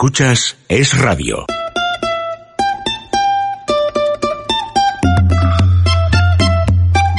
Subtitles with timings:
[0.00, 1.44] Escuchas Es Radio.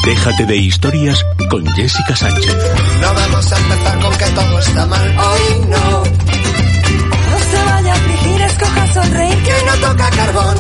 [0.04, 2.58] Déjate de historias con Jessica Sánchez.
[3.00, 5.20] No vamos a empezar con que todo está mal.
[5.20, 5.90] Hoy no.
[5.92, 10.58] No se vaya a afligir, escoja sonreír, Que hoy no toca carbón.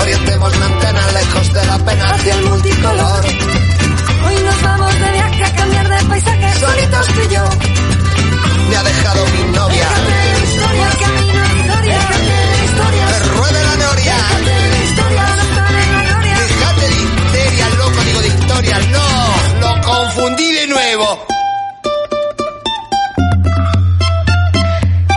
[0.00, 3.24] Orientemos la antena lejos de la pena hacia el multicolor.
[4.26, 6.60] Hoy nos vamos de viaje a cambiar de paisaje.
[6.60, 7.44] Solitos tú y yo.
[8.70, 10.23] Me ha dejado mi novia.
[10.64, 11.98] De historia, camino a historia.
[11.98, 14.14] Déjate de historia, Que ruede la noria.
[14.14, 15.44] déjate de historia, no
[16.08, 16.36] gloria.
[16.48, 18.78] Déjate de histeria, loco, digo de historia.
[18.90, 21.26] No, lo confundí de nuevo.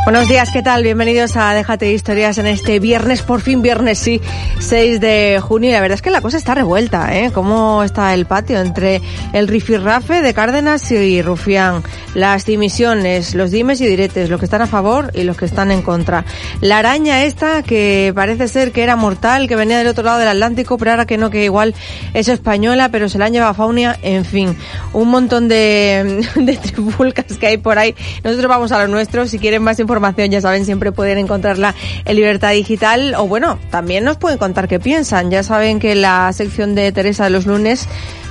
[0.08, 0.84] Buenos días, ¿qué tal?
[0.84, 4.22] Bienvenidos a Déjate Historias en este viernes, por fin viernes, sí,
[4.58, 5.72] 6 de junio.
[5.74, 7.32] La verdad es que la cosa está revuelta, ¿eh?
[7.34, 9.02] ¿Cómo está el patio entre
[9.34, 11.84] el rifirrafe de Cárdenas y Rufián?
[12.14, 15.72] Las dimisiones, los dimes y diretes, los que están a favor y los que están
[15.72, 16.24] en contra.
[16.62, 20.30] La araña esta que parece ser que era mortal, que venía del otro lado del
[20.30, 21.76] Atlántico, pero ahora que no, que igual
[22.14, 24.56] es española, pero se la han llevado a Faunia, en fin.
[24.94, 27.94] Un montón de, de trifulcas que hay por ahí.
[28.24, 29.28] Nosotros vamos a lo nuestro.
[29.28, 29.97] Si quieren más información,
[30.30, 33.16] ya saben, siempre pueden encontrarla en Libertad Digital.
[33.16, 35.32] O bueno, también nos pueden contar qué piensan.
[35.32, 37.88] Ya saben que la sección de Teresa de los lunes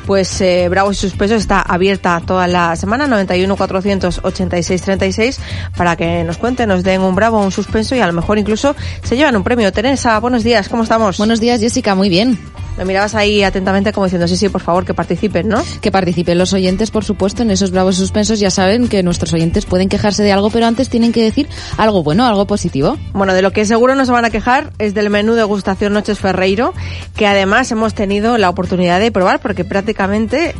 [0.06, 5.40] pues eh, Bravos y Suspensos está abierta toda la semana, 91 486 36,
[5.76, 8.76] para que nos cuenten, nos den un bravo, un suspenso y a lo mejor incluso
[9.02, 9.72] se llevan un premio.
[9.72, 11.18] Teresa, buenos días, ¿cómo estamos?
[11.18, 12.38] Buenos días, Jessica, muy bien.
[12.78, 15.64] Me mirabas ahí atentamente como diciendo, sí, sí, por favor, que participen, ¿no?
[15.80, 18.38] Que participen los oyentes, por supuesto, en esos bravos suspensos.
[18.38, 21.48] Ya saben que nuestros oyentes pueden quejarse de algo, pero antes tienen que decir
[21.78, 22.98] algo bueno, algo positivo.
[23.14, 26.18] Bueno, de lo que seguro no se van a quejar es del menú degustación Noches
[26.18, 26.74] Ferreiro,
[27.16, 29.95] que además hemos tenido la oportunidad de probar porque prácticamente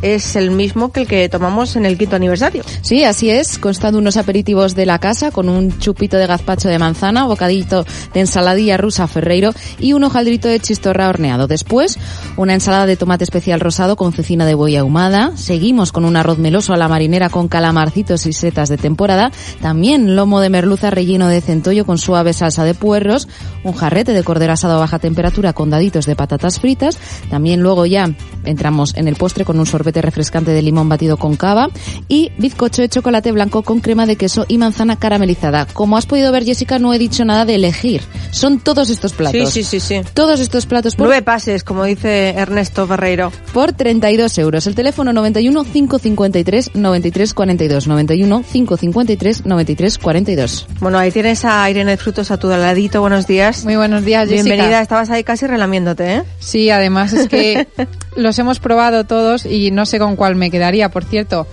[0.01, 2.63] es el mismo que el que tomamos en el quinto aniversario.
[2.81, 6.79] Sí, así es, constando unos aperitivos de la casa con un chupito de gazpacho de
[6.79, 11.47] manzana, bocadito de ensaladilla rusa Ferreiro y un hojaldrito de chistorra horneado.
[11.47, 11.99] Después,
[12.35, 15.37] una ensalada de tomate especial rosado con cecina de boya ahumada.
[15.37, 19.31] Seguimos con un arroz meloso a la marinera con calamarcitos y setas de temporada.
[19.61, 23.27] También lomo de merluza relleno de centollo con suave salsa de puerros.
[23.63, 26.97] Un jarrete de cordero asado a baja temperatura con daditos de patatas fritas.
[27.29, 28.09] También luego ya
[28.43, 31.69] entramos en el postre con un sorbete refrescante de limón batido con cava.
[32.07, 35.65] Y bizcocho de chocolate blanco con crema de queso y manzana caramelizada.
[35.73, 38.01] Como has podido ver, Jessica, no he dicho nada de elegir.
[38.31, 39.51] Son todos estos platos.
[39.51, 40.09] Sí, sí, sí, sí.
[40.13, 43.31] Todos estos platos por Nueve pases, como dice Ernesto Ferreiro.
[43.53, 44.67] por 32 euros.
[44.67, 47.87] El teléfono 91 553 93 42.
[47.87, 50.67] 91 553 93 42.
[50.79, 53.01] Bueno, ahí tienes a Irene de Frutos a tu ladito.
[53.01, 53.63] Buenos días.
[53.63, 54.43] Muy buenos días, Jessica.
[54.43, 54.81] Bienvenida.
[54.81, 56.23] Estabas ahí casi relamiéndote, ¿eh?
[56.39, 57.67] Sí, además es que
[58.15, 60.89] los hemos probado todos y no sé con cuál me quedaría.
[60.89, 61.47] Por cierto,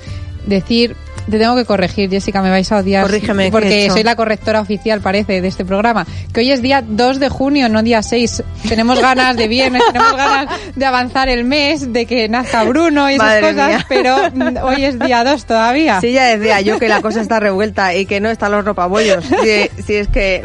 [0.47, 0.97] decir,
[1.31, 3.03] te tengo que corregir, Jessica, me vais a odiar.
[3.03, 3.95] Corrígeme, ¿qué he Porque hecho?
[3.95, 6.07] soy la correctora oficial, parece, de este programa.
[6.33, 8.43] Que hoy es día 2 de junio, no día 6.
[8.69, 13.15] Tenemos ganas de viernes, tenemos ganas de avanzar el mes, de que nazca Bruno y
[13.15, 13.87] esas Madre cosas, mía.
[13.89, 16.01] pero mm, hoy es día 2 todavía.
[16.01, 19.25] Sí, ya decía yo que la cosa está revuelta y que no están los ropabollos.
[19.25, 20.45] Si, si es que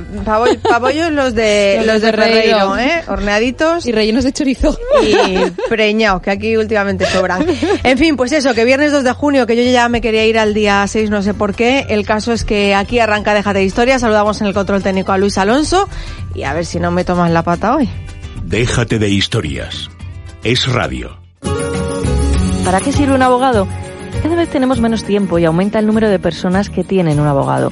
[0.63, 2.77] pabollos los de Los los, de de Ferreiro.
[2.77, 3.03] ¿eh?
[3.07, 4.77] Horneaditos Y rellenos de chorizo.
[5.03, 5.37] y
[5.69, 7.45] preñados, que aquí últimamente sobran.
[7.83, 10.37] En fin, pues eso, que viernes 2 de junio, que yo ya me quería ir
[10.39, 11.85] al día 6, no sé por qué.
[11.89, 13.99] El caso es que aquí arranca Déjate de Historia.
[13.99, 15.89] Saludamos en el control técnico a Luis Alonso
[16.35, 17.89] y a ver si no me tomas la pata hoy.
[18.43, 19.89] Déjate de historias.
[20.43, 21.19] Es Radio.
[22.63, 23.67] ¿Para qué sirve un abogado?
[24.21, 27.71] Cada vez tenemos menos tiempo y aumenta el número de personas que tienen un abogado.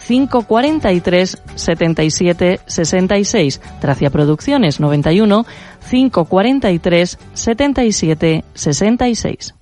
[0.11, 3.61] 543 77 66.
[3.79, 5.45] Tracia Producciones 91
[5.89, 9.55] 543 77 66.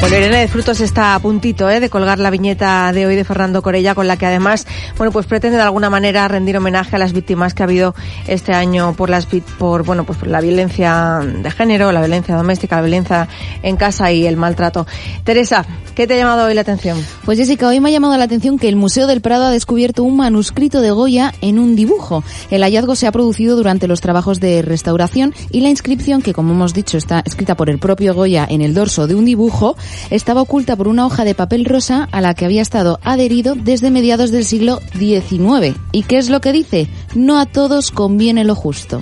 [0.00, 1.80] Bueno, Irene de Frutos está a puntito ¿eh?
[1.80, 4.64] de colgar la viñeta de hoy de Fernando Corella, con la que además,
[4.96, 7.96] bueno, pues pretende de alguna manera rendir homenaje a las víctimas que ha habido
[8.28, 9.26] este año por las
[9.58, 13.28] por bueno, pues por la violencia de género, la violencia doméstica, la violencia
[13.64, 14.86] en casa y el maltrato.
[15.24, 15.66] Teresa,
[15.96, 17.04] ¿qué te ha llamado hoy la atención?
[17.24, 20.04] Pues Jessica, hoy me ha llamado la atención que el Museo del Prado ha descubierto
[20.04, 22.22] un manuscrito de Goya en un dibujo.
[22.52, 26.52] El hallazgo se ha producido durante los trabajos de restauración y la inscripción, que como
[26.52, 29.76] hemos dicho está escrita por el propio Goya en el dorso de un dibujo,
[30.10, 33.90] estaba oculta por una hoja de papel rosa a la que había estado adherido desde
[33.90, 35.76] mediados del siglo XIX.
[35.92, 36.88] ¿Y qué es lo que dice?
[37.14, 39.00] No a todos conviene lo justo.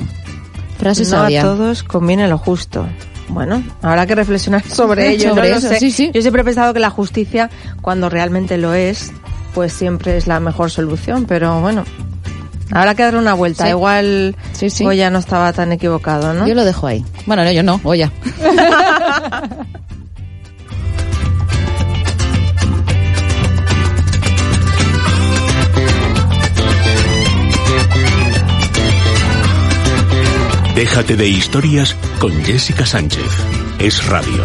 [0.78, 1.40] Frase no sabia.
[1.40, 2.86] a todos conviene lo justo.
[3.28, 5.30] Bueno, habrá que reflexionar sobre ello.
[5.30, 5.78] Sobre no lo eso, sé.
[5.80, 6.10] sí, sí.
[6.14, 7.50] Yo siempre he pensado que la justicia,
[7.80, 9.12] cuando realmente lo es,
[9.54, 11.84] pues siempre es la mejor solución, pero bueno.
[12.72, 13.64] Habrá que darle una vuelta.
[13.64, 13.70] Sí.
[13.70, 14.84] Igual Sí, sí.
[14.84, 16.46] Goya no estaba tan equivocado, ¿no?
[16.48, 17.04] Yo lo dejo ahí.
[17.24, 18.10] Bueno, no, yo no, Goya.
[30.76, 33.24] Déjate de historias con Jessica Sánchez.
[33.78, 34.44] Es radio.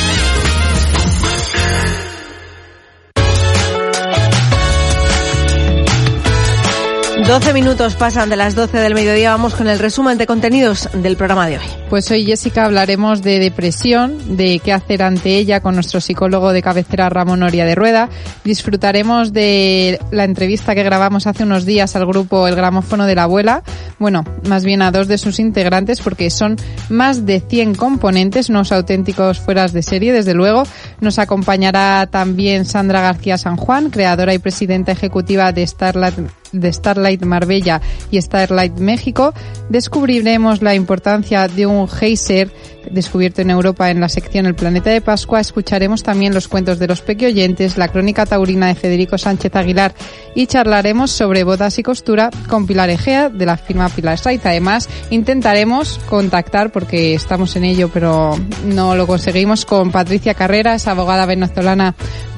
[7.31, 9.31] 12 minutos pasan de las 12 del mediodía.
[9.31, 11.63] Vamos con el resumen de contenidos del programa de hoy.
[11.89, 16.61] Pues hoy, Jessica, hablaremos de depresión, de qué hacer ante ella con nuestro psicólogo de
[16.61, 18.09] cabecera Ramón Oria de Rueda.
[18.43, 23.23] Disfrutaremos de la entrevista que grabamos hace unos días al grupo El Gramófono de la
[23.23, 23.63] Abuela.
[23.97, 26.57] Bueno, más bien a dos de sus integrantes porque son
[26.89, 30.63] más de 100 componentes, unos auténticos fueras de serie, desde luego.
[30.99, 37.23] Nos acompañará también Sandra García San Juan, creadora y presidenta ejecutiva de Starlight de Starlight
[37.23, 39.33] Marbella y Starlight México,
[39.69, 42.51] descubriremos la importancia de un geyser
[42.89, 45.39] descubierto en Europa en la sección El Planeta de Pascua.
[45.39, 49.93] Escucharemos también los cuentos de los pequioyentes, la crónica taurina de Federico Sánchez Aguilar
[50.35, 54.45] y charlaremos sobre bodas y costura con Pilar Egea de la firma Pilar Saiz.
[54.45, 61.25] Además, intentaremos contactar, porque estamos en ello, pero no lo conseguimos, con Patricia Carreras, abogada
[61.25, 61.95] venezolana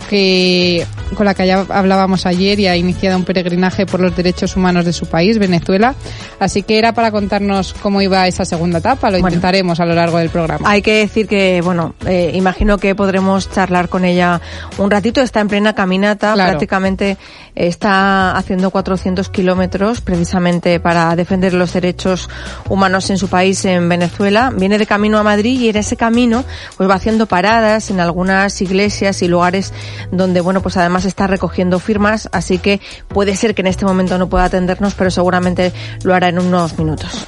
[0.09, 4.55] que con la que ya hablábamos ayer y ha iniciado un peregrinaje por los derechos
[4.55, 5.95] humanos de su país, Venezuela.
[6.39, 9.09] Así que era para contarnos cómo iba esa segunda etapa.
[9.09, 9.27] Lo Bueno.
[9.35, 10.69] intentaremos a lo largo del programa.
[10.69, 14.41] Hay que decir que, bueno, eh, imagino que podremos charlar con ella
[14.77, 15.21] un ratito.
[15.21, 16.51] Está en plena caminata, Claro.
[16.51, 17.17] prácticamente
[17.55, 22.29] está haciendo 400 kilómetros precisamente para defender los derechos
[22.69, 24.51] humanos en su país, en Venezuela.
[24.55, 26.43] Viene de camino a Madrid y en ese camino
[26.77, 29.73] pues va haciendo paradas en algunas iglesias y lugares
[30.11, 32.29] donde, bueno, pues además está recogiendo firmas.
[32.31, 35.71] Así que puede ser que en este momento no pueda atendernos, pero seguramente
[36.03, 37.27] lo hará en unos minutos.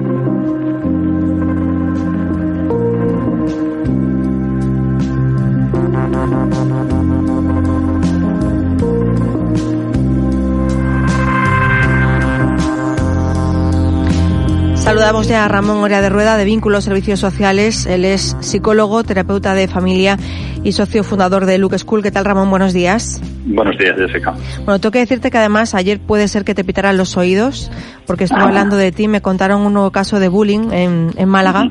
[15.01, 17.87] Saludamos ya a Ramón Oria de Rueda de Vínculos Servicios Sociales.
[17.87, 20.15] Él es psicólogo, terapeuta de familia
[20.63, 22.03] y socio fundador de Luke School.
[22.03, 22.51] ¿Qué tal, Ramón?
[22.51, 23.19] Buenos días.
[23.47, 24.35] Buenos días, Jessica.
[24.57, 27.71] Bueno, tengo que decirte que además ayer puede ser que te pitaran los oídos,
[28.05, 31.69] porque estuve hablando de ti, me contaron un nuevo caso de bullying en, en Málaga.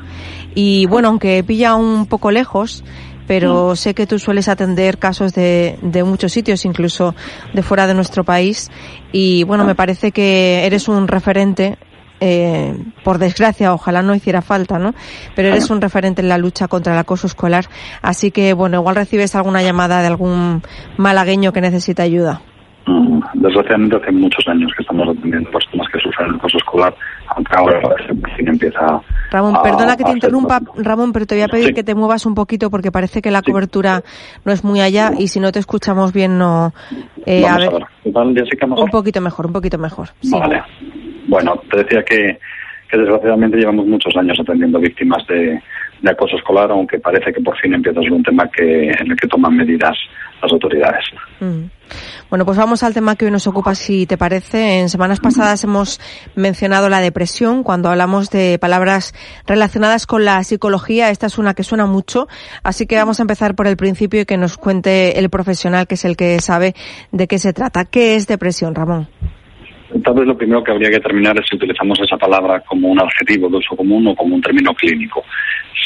[0.56, 2.82] Y bueno, aunque pilla un poco lejos,
[3.28, 7.14] pero sé que tú sueles atender casos de, de muchos sitios, incluso
[7.54, 8.72] de fuera de nuestro país.
[9.12, 11.78] Y bueno, me parece que eres un referente
[12.20, 12.74] eh,
[13.04, 14.94] por desgracia, ojalá no hiciera falta, ¿no?
[15.34, 17.64] Pero eres un referente en la lucha contra el acoso escolar.
[18.02, 20.62] Así que, bueno, igual recibes alguna llamada de algún
[20.98, 22.40] malagueño que necesita ayuda.
[22.86, 26.94] Mm, desgraciadamente hace muchos años que estamos atendiendo personas que sufren el acoso escolar,
[27.36, 27.80] aunque ahora
[28.36, 29.00] fin empieza
[29.30, 31.74] Ramón, a- perdona que te interrumpa, Ramón, pero te voy a pedir Sí.
[31.74, 34.02] que te muevas un poquito porque parece que la cobertura
[34.46, 36.72] no es muy allá y si no te escuchamos bien no...
[37.26, 37.72] eh, Vamos a ver, a
[38.06, 38.78] ver.
[38.82, 40.08] Un poquito mejor, un poquito mejor.
[40.22, 40.30] Sí.
[40.32, 40.62] Vale.
[41.30, 42.38] Bueno, te decía que,
[42.90, 45.62] desgraciadamente llevamos muchos años atendiendo víctimas de,
[46.02, 49.12] de acoso escolar, aunque parece que por fin empieza a ser un tema que, en
[49.12, 49.96] el que toman medidas
[50.42, 51.04] las autoridades.
[51.38, 51.66] Mm.
[52.30, 54.80] Bueno, pues vamos al tema que hoy nos ocupa, si te parece.
[54.80, 56.00] En semanas pasadas hemos
[56.34, 59.14] mencionado la depresión cuando hablamos de palabras
[59.46, 61.10] relacionadas con la psicología.
[61.10, 62.26] Esta es una que suena mucho,
[62.64, 65.94] así que vamos a empezar por el principio y que nos cuente el profesional, que
[65.94, 66.75] es el que sabe
[67.12, 67.84] de qué se trata.
[67.84, 69.08] ¿Qué es depresión, Ramón?
[70.04, 73.00] Tal vez lo primero que habría que terminar es si utilizamos esa palabra como un
[73.00, 75.25] adjetivo de uso común o como un término clínico.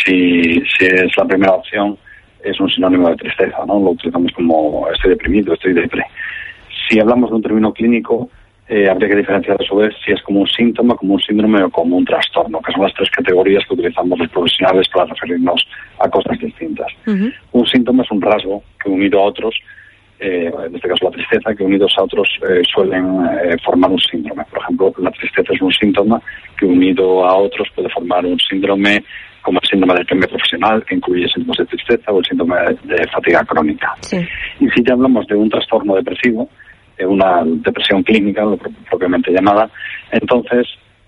[0.04, 1.96] Si, si es la primera opción,
[2.42, 3.80] es un sinónimo de tristeza, ¿no?
[3.80, 6.04] Lo utilizamos como estoy deprimido, estoy depre.
[6.88, 8.28] Si hablamos de un término clínico,
[8.68, 11.62] eh, habría que diferenciar a su vez si es como un síntoma, como un síndrome
[11.62, 15.66] o como un trastorno, que son las tres categorías que utilizamos los profesionales para referirnos
[15.99, 16.88] a cosas distintas.
[17.52, 19.54] Un síntoma es un rasgo que unido a otros,
[20.25, 23.99] eh, en este caso la tristeza, que unidos a otros eh, suelen eh, formar un
[24.00, 24.45] síndrome.
[24.50, 26.21] Por ejemplo, la tristeza es un síntoma
[26.59, 29.04] que unido a otros puede formar un síndrome
[29.43, 32.97] como el síndrome del cambio profesional, que incluye síntomas de tristeza o el síndrome de,
[32.97, 33.93] de fatiga crónica.
[34.00, 34.16] Sí.
[34.61, 36.49] Y si ya hablamos de un trastorno depresivo,
[36.97, 39.69] de una depresión clínica, lo pro- propiamente llamada,
[40.12, 40.66] entonces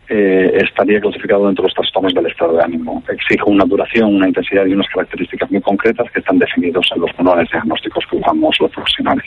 [0.09, 3.03] eh, estaría clasificado dentro de los trastornos del estado de ánimo.
[3.09, 7.11] Exige una duración, una intensidad y unas características muy concretas que están definidos en los
[7.19, 9.25] manuales diagnósticos que usamos los profesionales.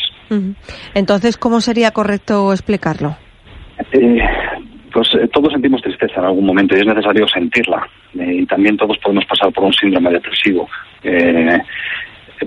[0.93, 3.15] Entonces, ¿cómo sería correcto explicarlo?
[3.91, 4.19] Eh,
[4.91, 7.87] pues eh, todos sentimos tristeza en algún momento y es necesario sentirla.
[8.17, 10.67] Eh, y también todos podemos pasar por un síndrome depresivo.
[11.03, 11.59] Eh,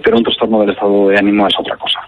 [0.03, 2.01] pero un trastorno del estado de ánimo es otra cosa.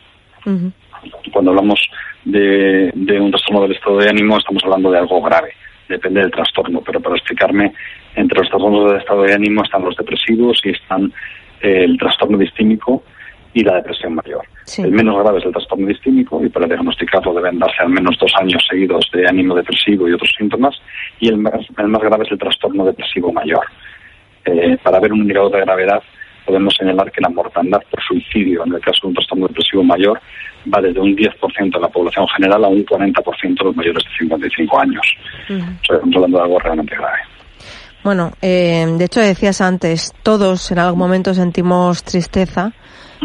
[1.32, 1.80] Cuando hablamos
[2.24, 5.52] de, de un trastorno del estado de ánimo estamos hablando de algo grave.
[5.88, 7.72] Depende del trastorno, pero para explicarme,
[8.14, 11.12] entre los trastornos del estado de ánimo están los depresivos y están
[11.60, 13.02] eh, el trastorno distímico
[13.52, 14.44] y la depresión mayor.
[14.64, 14.82] Sí.
[14.82, 18.32] El menos grave es el trastorno distímico y para diagnosticarlo deben darse al menos dos
[18.40, 20.74] años seguidos de ánimo depresivo y otros síntomas
[21.20, 23.64] y el más, el más grave es el trastorno depresivo mayor.
[24.44, 26.02] Eh, para ver un indicador de gravedad
[26.44, 30.20] podemos señalar que la mortandad por suicidio en el caso de un trastorno depresivo mayor
[30.72, 34.10] va desde un 10% en la población general a un 40% en los mayores de
[34.18, 35.16] 55 años.
[35.44, 37.18] O sea, estamos hablando de algo realmente grave.
[38.04, 42.72] Bueno, eh, de hecho decías antes, todos en algún momento sentimos tristeza.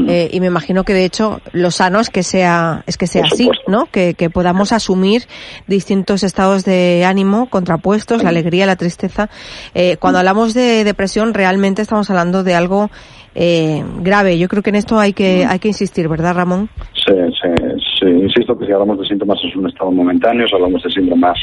[0.07, 3.23] eh, y me imagino que de hecho lo sano es que sea es que sea
[3.25, 3.49] así.
[3.67, 3.87] ¿no?
[3.91, 5.23] Que, que podamos asumir
[5.67, 9.29] distintos estados de ánimo contrapuestos, la alegría, la tristeza.
[9.73, 12.89] Eh, cuando hablamos de depresión realmente estamos hablando de algo
[13.35, 14.37] eh, grave.
[14.39, 16.69] Yo creo que en esto hay que hay que insistir, ¿verdad, Ramón?
[17.05, 20.81] Se, se- se- insisto que si hablamos de síntomas es un estado momentáneo, si hablamos
[20.83, 21.37] de síndromes,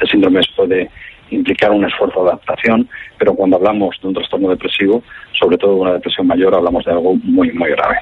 [0.00, 0.90] de síndromes puede
[1.34, 5.02] implicar un esfuerzo de adaptación, pero cuando hablamos de un trastorno depresivo,
[5.38, 7.96] sobre todo de una depresión mayor, hablamos de algo muy, muy grave.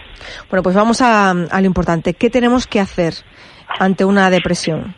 [0.48, 2.14] Bueno, pues vamos a, a lo importante.
[2.14, 3.14] ¿Qué tenemos que hacer
[3.78, 4.94] ante una depresión?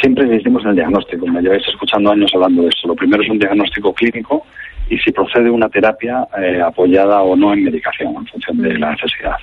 [0.00, 2.88] Siempre insistimos en el diagnóstico, me lleváis escuchando años hablando de esto.
[2.88, 4.44] Lo primero es un diagnóstico clínico
[4.90, 8.90] y si procede una terapia eh, apoyada o no en medicación, en función de la
[8.90, 9.36] necesidad.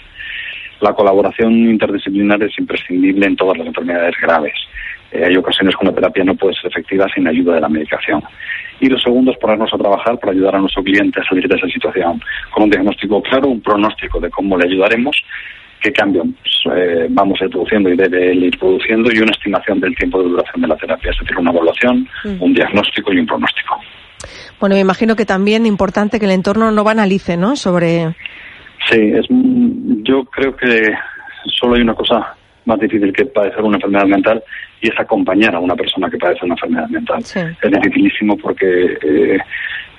[0.81, 4.53] La colaboración interdisciplinar es imprescindible en todas las enfermedades graves.
[5.12, 8.24] Eh, hay ocasiones cuando la terapia no puede ser efectiva sin ayuda de la medicación.
[8.80, 11.56] Y lo segundo es ponernos a trabajar para ayudar a nuestro cliente a salir de
[11.56, 15.15] esa situación, con un diagnóstico claro, un pronóstico de cómo le ayudaremos,
[15.82, 19.80] qué cambio pues, eh, vamos a ir produciendo y debe ir produciendo y una estimación
[19.80, 22.41] del tiempo de duración de la terapia, es decir, una evaluación, Mm.
[22.41, 23.80] un diagnóstico y un pronóstico.
[24.60, 27.56] Bueno, me imagino que también importante que el entorno no banalice, ¿no?
[27.56, 28.15] Sobre
[28.89, 30.94] Sí, es, yo creo que
[31.46, 34.44] solo hay una cosa más difícil que padecer una enfermedad mental
[34.82, 37.24] y es acompañar a una persona que padece una enfermedad mental.
[37.24, 37.39] Sí.
[37.39, 39.38] Es dificilísimo porque eh,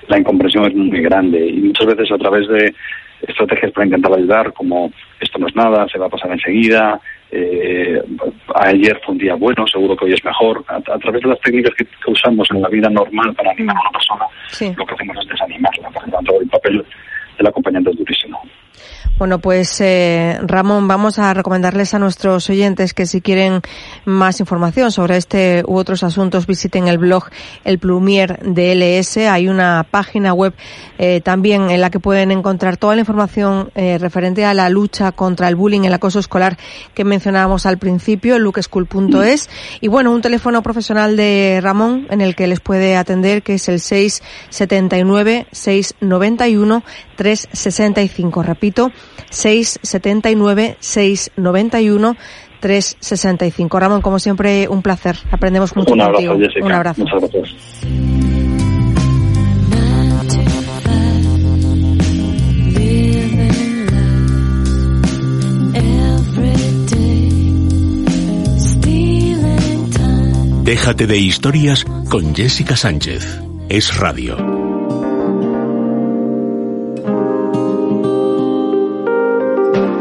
[0.07, 2.73] la incomprensión es muy grande y muchas veces a través de
[3.27, 6.99] estrategias para intentar ayudar, como esto no es nada, se va a pasar enseguida,
[7.35, 7.99] eh,
[8.55, 10.63] ayer fue un día bueno, seguro que hoy es mejor.
[10.67, 13.91] A, través de las técnicas que, usamos en la vida normal para animar a una
[13.91, 15.89] persona, lo que hacemos es desanimarla.
[15.89, 16.85] Por lo tanto, el papel
[17.37, 18.41] del acompañante es durísimo.
[19.17, 23.61] Bueno, pues eh, Ramón, vamos a recomendarles a nuestros oyentes que si quieren
[24.05, 27.25] más información sobre este u otros asuntos visiten el blog
[27.63, 29.17] El Plumier DLS.
[29.17, 30.53] Hay una página web
[30.97, 35.11] eh, también en la que pueden encontrar toda la información eh, referente a la lucha
[35.11, 36.57] contra el bullying, el acoso escolar
[36.93, 39.49] que mencionábamos al principio, lookeschool.es.
[39.81, 43.69] Y bueno, un teléfono profesional de Ramón en el que les puede atender que es
[43.69, 46.83] el 679 691
[47.15, 48.43] 365.
[48.43, 48.91] Repito,
[49.29, 52.15] 679 691
[52.59, 53.79] 365.
[53.79, 55.17] Ramón, como siempre, un placer.
[55.31, 56.47] Aprendemos mucho un abrazo, contigo.
[56.47, 56.65] Jessica.
[56.65, 57.01] Un abrazo.
[57.01, 58.13] Muchas gracias.
[70.63, 73.41] Déjate de historias con Jessica Sánchez.
[73.67, 74.52] Es radio.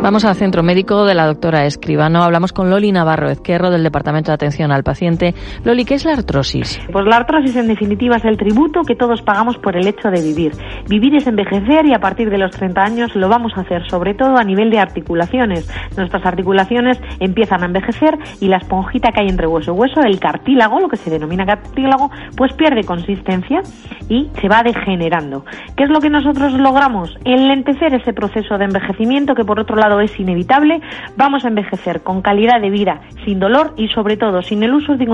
[0.02, 2.24] Vamos al centro médico de la doctora Escribano.
[2.24, 5.32] Hablamos con Loli Navarro Ezquerro del Departamento de Atención al Paciente.
[5.62, 6.80] Loli, ¿qué es la artrosis?
[6.92, 10.20] Pues la artrosis en definitiva es el tributo que todos pagamos por el hecho de
[10.20, 10.54] vivir.
[10.88, 14.14] Vivir es envejecer y a partir de los 30 años lo vamos a hacer, sobre
[14.14, 15.70] todo a nivel de articulaciones.
[15.96, 20.18] Nuestras articulaciones empiezan a envejecer y la esponjita que hay entre hueso y hueso, el
[20.18, 23.62] cartílago, lo que se denomina cartílago, pues pierde consistencia
[24.08, 25.44] y se va degenerando.
[25.76, 27.14] ¿Qué es lo que nosotros logramos?
[27.24, 30.80] Enlentecer ese proceso de envejecimiento que por otro lado es inevitable,
[31.16, 34.96] vamos a envejecer con calidad de vida, sin dolor y sobre todo sin el uso
[34.96, 35.06] de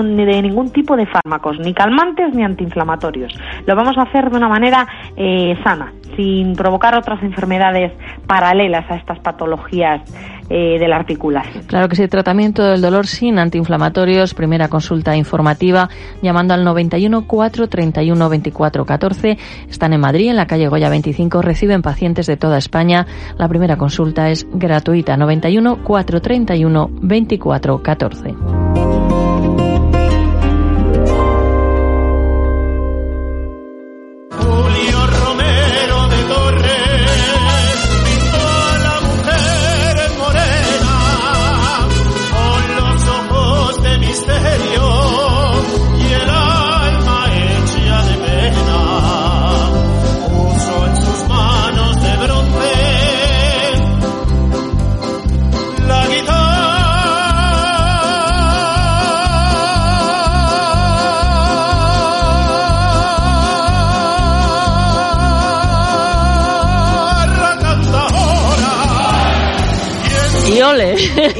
[0.43, 3.33] ningún, tipo de fármacos, ni calmantes ni antiinflamatorios.
[3.67, 7.93] Lo vamos a hacer de una manera eh, sana, sin provocar otras enfermedades
[8.27, 10.03] paralelas a estas patologías
[10.51, 11.43] eh, de.
[11.67, 15.89] Claro que sí, tratamiento del dolor sin antiinflamatorios, primera consulta informativa
[16.23, 19.39] llamando al 91 431 24 14.
[19.69, 23.07] Están en Madrid, en la calle Goya 25, reciben pacientes de toda España.
[23.37, 28.88] La primera consulta es gratuita, 91 431 24 14.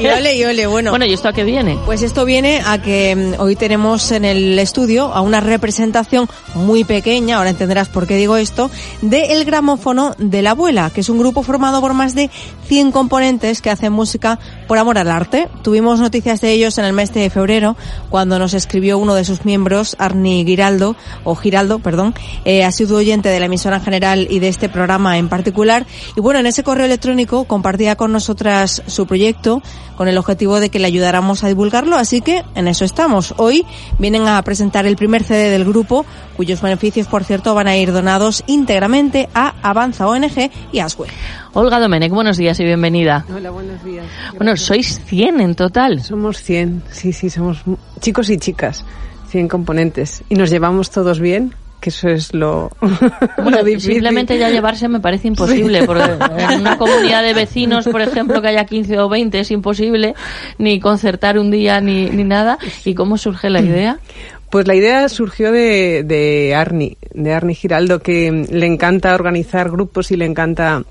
[0.09, 0.89] Y ole, y ole, bueno.
[0.89, 1.77] Bueno, ¿y esto a qué viene?
[1.85, 6.83] Pues esto viene a que mm, hoy tenemos en el estudio a una representación muy
[6.83, 11.09] pequeña, ahora entenderás por qué digo esto, de El Gramófono de la Abuela, que es
[11.09, 12.29] un grupo formado por más de
[12.67, 15.47] 100 componentes que hacen música por amor al arte.
[15.61, 17.77] Tuvimos noticias de ellos en el mes de febrero,
[18.09, 22.97] cuando nos escribió uno de sus miembros, Arni Giraldo, o Giraldo, perdón, eh, ha sido
[22.97, 25.85] oyente de la emisora en general y de este programa en particular.
[26.15, 29.61] Y bueno, en ese correo electrónico compartía con nosotras su proyecto
[29.99, 33.33] con el objetivo de que le ayudáramos a divulgarlo, así que en eso estamos.
[33.35, 33.65] Hoy
[33.97, 36.05] vienen a presentar el primer CD del grupo,
[36.37, 41.11] cuyos beneficios, por cierto, van a ir donados íntegramente a Avanza ONG y Aswell.
[41.51, 43.25] Olga Domenech, buenos días y bienvenida.
[43.29, 44.05] Hola, buenos días.
[44.37, 46.01] Bueno, sois 100 en total.
[46.01, 47.57] Somos 100, sí, sí, somos
[47.99, 48.85] chicos y chicas,
[49.27, 50.23] 100 componentes.
[50.29, 51.53] ¿Y nos llevamos todos bien?
[51.79, 52.71] Que eso es lo,
[53.43, 56.03] bueno, Simplemente ya llevarse me parece imposible, porque
[56.53, 60.15] en una comunidad de vecinos, por ejemplo, que haya 15 o 20 es imposible,
[60.57, 62.57] ni concertar un día ni, ni nada.
[62.85, 63.99] ¿Y cómo surge la idea?
[64.49, 70.11] Pues la idea surgió de, de Arni, de Arni Giraldo, que le encanta organizar grupos
[70.11, 70.83] y le encanta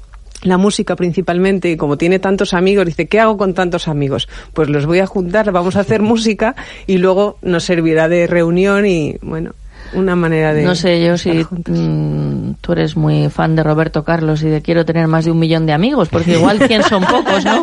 [0.42, 4.28] la música principalmente y como tiene tantos amigos, dice, ¿qué hago con tantos amigos?
[4.52, 6.54] Pues los voy a juntar, vamos a hacer música
[6.86, 9.54] y luego nos servirá de reunión y bueno,
[9.92, 10.64] una manera de...
[10.64, 14.84] No sé yo si mm, tú eres muy fan de Roberto Carlos y de quiero
[14.84, 17.62] tener más de un millón de amigos, porque igual 100 son pocos, ¿no?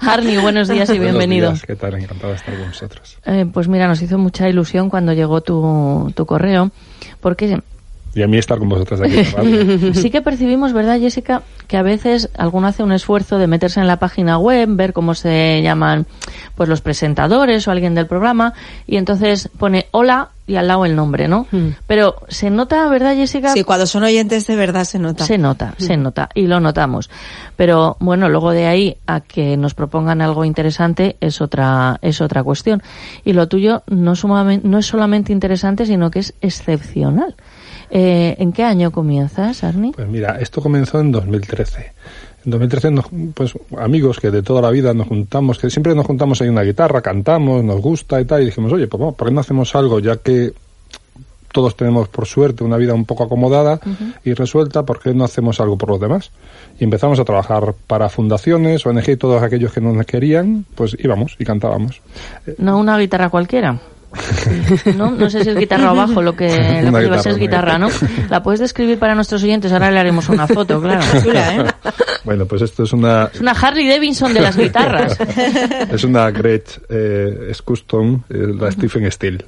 [0.00, 1.52] Arni, buenos días y bienvenido.
[1.66, 1.94] ¿Qué tal?
[1.94, 3.18] Encantado de estar con vosotros.
[3.26, 6.70] Eh, pues mira, nos hizo mucha ilusión cuando llegó tu, tu correo,
[7.20, 7.60] porque
[8.14, 9.92] y a mí estar con vosotros aquí.
[9.94, 11.42] sí que percibimos, ¿verdad, Jessica?
[11.66, 15.14] Que a veces alguno hace un esfuerzo de meterse en la página web, ver cómo
[15.14, 16.06] se llaman
[16.56, 18.54] pues los presentadores o alguien del programa,
[18.86, 21.46] y entonces pone hola y al lado el nombre, ¿no?
[21.86, 23.52] Pero se nota, ¿verdad, Jessica?
[23.52, 25.24] Sí, cuando son oyentes de verdad se nota.
[25.24, 27.10] Se nota, se nota y lo notamos.
[27.54, 32.42] Pero bueno, luego de ahí a que nos propongan algo interesante es otra es otra
[32.42, 32.82] cuestión.
[33.24, 37.36] Y lo tuyo no, sumamente, no es solamente interesante, sino que es excepcional.
[37.90, 39.92] Eh, ¿En qué año comienzas, Arni?
[39.92, 41.92] Pues mira, esto comenzó en 2013.
[42.44, 46.06] En 2013, nos, pues amigos que de toda la vida nos juntamos, que siempre nos
[46.06, 49.34] juntamos ahí una guitarra, cantamos, nos gusta y tal, y dijimos, oye, pues ¿por qué
[49.34, 50.52] no hacemos algo ya que
[51.52, 53.80] todos tenemos por suerte una vida un poco acomodada
[54.24, 56.30] y resuelta, ¿por qué no hacemos algo por los demás?
[56.78, 61.36] Y empezamos a trabajar para fundaciones, ONG y todos aquellos que nos querían, pues íbamos
[61.38, 62.00] y cantábamos.
[62.58, 63.80] No una guitarra cualquiera.
[64.96, 65.10] ¿No?
[65.10, 66.48] no sé si es guitarra o bajo, lo que,
[66.82, 67.88] lo que llevas guitarra, es guitarra, ¿no?
[68.30, 69.72] ¿La puedes describir para nuestros oyentes?
[69.72, 71.00] Ahora le haremos una foto, claro.
[71.22, 71.64] Chula, ¿eh?
[72.24, 75.18] Bueno, pues esto es una, Es una Harley Davidson de las guitarras.
[75.90, 79.44] es una Gretsch, eh, es custom, eh, la Stephen Steel.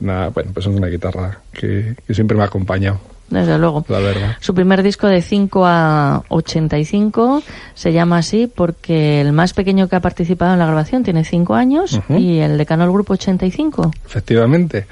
[0.00, 3.84] Una, bueno, pues es una guitarra que, que siempre me ha acompañado, Desde luego.
[3.88, 4.36] la verdad.
[4.40, 7.42] Su primer disco de 5 a 85
[7.74, 11.54] se llama así porque el más pequeño que ha participado en la grabación tiene 5
[11.54, 12.16] años Ujú.
[12.18, 13.90] y el decano del grupo 85.
[14.04, 14.86] Efectivamente.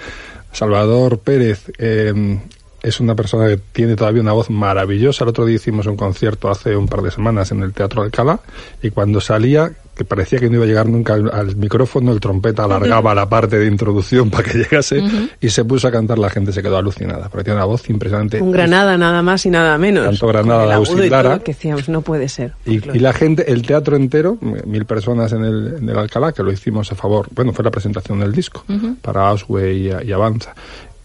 [0.53, 2.39] Salvador Pérez eh,
[2.83, 5.25] es una persona que tiene todavía una voz maravillosa.
[5.25, 8.41] El otro día hicimos un concierto hace un par de semanas en el Teatro Alcalá
[8.83, 12.21] y cuando salía, que parecía que no iba a llegar nunca al, al micrófono, el
[12.21, 15.03] trompeta alargaba la parte de introducción para que llegase
[15.41, 16.19] y se puso a cantar.
[16.19, 18.41] La gente se quedó alucinada porque tiene una voz impresionante.
[18.41, 20.05] Un Granada nada más y nada menos.
[20.05, 21.39] Tanto Granada, Lara.
[21.41, 22.53] que decíamos, no puede ser.
[22.65, 26.45] Y, y la gente, el teatro entero, mil personas en el, en el Alcalá, que
[26.45, 28.65] lo hicimos a favor, bueno, fue la presentación del disco
[29.03, 30.55] para Ausway y, y Avanza.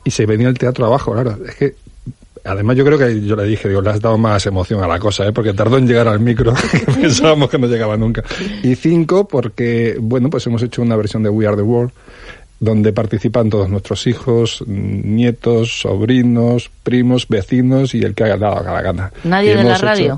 [0.04, 1.38] Y se venía el teatro abajo, claro.
[1.48, 1.76] Es que,
[2.46, 5.00] además yo creo que yo le dije, digo, le has dado más emoción a la
[5.00, 5.32] cosa, ¿eh?
[5.32, 8.24] porque tardó en llegar al micro, que pensábamos que no llegaba nunca.
[8.64, 11.92] Y cinco, porque, bueno, pues hemos hecho una versión de We Are the World
[12.60, 18.82] donde participan todos nuestros hijos, nietos, sobrinos, primos, vecinos y el que haya dado la
[18.82, 19.12] gana.
[19.26, 20.18] Nadie Y de la hecho- radio.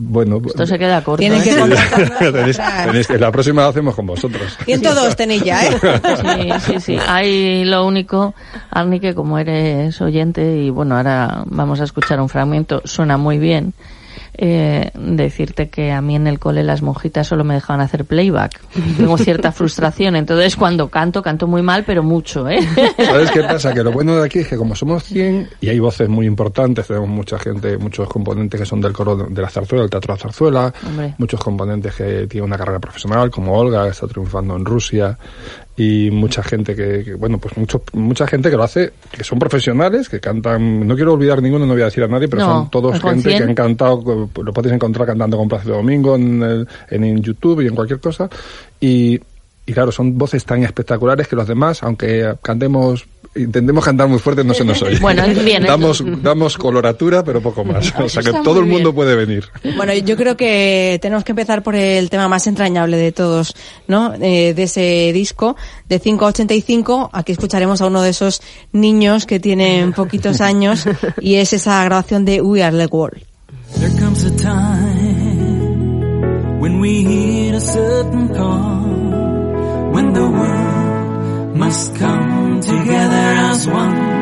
[0.00, 1.18] Bueno, Esto se queda corto.
[1.18, 1.76] Tienen ¿eh?
[2.20, 4.56] que tenéis, tenéis que la próxima la hacemos con vosotros.
[4.64, 5.76] Y en todos tenéis ya, ¿eh?
[6.62, 6.98] Sí, sí, sí.
[7.04, 8.32] Hay lo único,
[8.70, 13.38] Arni, que como eres oyente, y bueno, ahora vamos a escuchar un fragmento, suena muy
[13.38, 13.74] bien.
[14.40, 18.60] Eh, decirte que a mí en el cole las monjitas solo me dejaban hacer playback.
[18.96, 22.60] Tengo cierta frustración, entonces cuando canto, canto muy mal, pero mucho, ¿eh?
[22.96, 23.74] ¿Sabes qué pasa?
[23.74, 26.86] Que lo bueno de aquí es que como somos 100 y hay voces muy importantes,
[26.86, 30.18] tenemos mucha gente, muchos componentes que son del coro de la zarzuela, del teatro de
[30.18, 31.14] la zarzuela, Hombre.
[31.18, 35.18] muchos componentes que tienen una carrera profesional, como Olga, que está triunfando en Rusia,
[35.78, 39.38] y mucha gente que, que, bueno, pues mucho, mucha gente que lo hace, que son
[39.38, 42.52] profesionales, que cantan, no quiero olvidar ninguno, no voy a decir a nadie, pero No,
[42.54, 43.48] son todos gente que 100.
[43.50, 47.68] han cantado, lo podéis encontrar cantando con Plácido Domingo en, el- en, en YouTube y
[47.68, 48.28] en cualquier cosa,
[48.80, 49.20] y,
[49.68, 53.04] y claro, son voces tan espectaculares que los demás, aunque cantemos,
[53.36, 54.98] intentemos cantar muy fuerte, no se nos oye.
[54.98, 57.92] Bueno, bien, damos, damos coloratura, pero poco más.
[57.98, 58.94] O sea que está todo el mundo bien.
[58.94, 59.44] puede venir.
[59.76, 63.54] Bueno, yo creo que tenemos que empezar por el tema más entrañable de todos,
[63.86, 64.14] ¿no?
[64.14, 65.54] Eh, de ese disco,
[65.86, 67.10] de 5 a 85.
[67.12, 68.40] Aquí escucharemos a uno de esos
[68.72, 70.86] niños que tienen poquitos años
[71.20, 73.22] y es esa grabación de We Are the World.
[73.74, 75.28] There comes a time
[76.58, 79.07] when we hit a certain call,
[80.08, 84.16] when the world must come together as one.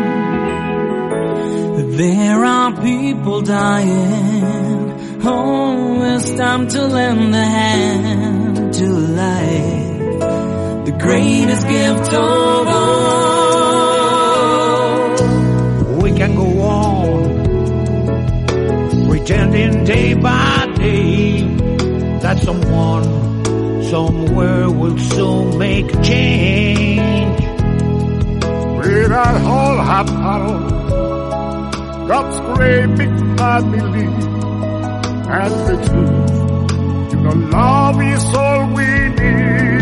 [1.96, 5.20] There are people dying.
[5.22, 8.86] Oh, it's time to lend a hand to
[9.22, 10.20] life,
[10.86, 13.06] the greatest gift of all.
[16.02, 17.24] We can go on
[19.08, 21.42] pretending day by day
[22.22, 23.35] that someone
[23.90, 27.40] somewhere will soon make a change.
[28.80, 30.60] We got whole bottle,
[32.08, 34.08] God's great big family,
[35.38, 38.88] and the truth, you know, love is all we
[39.20, 39.75] need.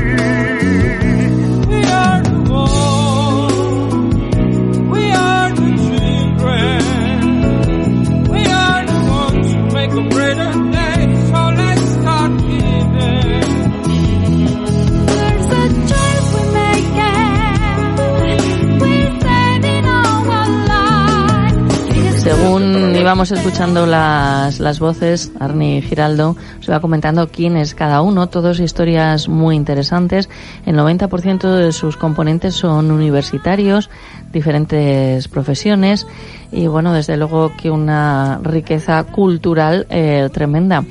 [23.24, 28.60] Íbamos escuchando las, las voces, Arni Giraldo se va comentando quién es cada uno, todos
[28.60, 30.28] historias muy interesantes.
[30.66, 33.88] El 90% de sus componentes son universitarios,
[34.30, 36.06] diferentes profesiones
[36.52, 40.84] y bueno, desde luego que una riqueza cultural eh, tremenda.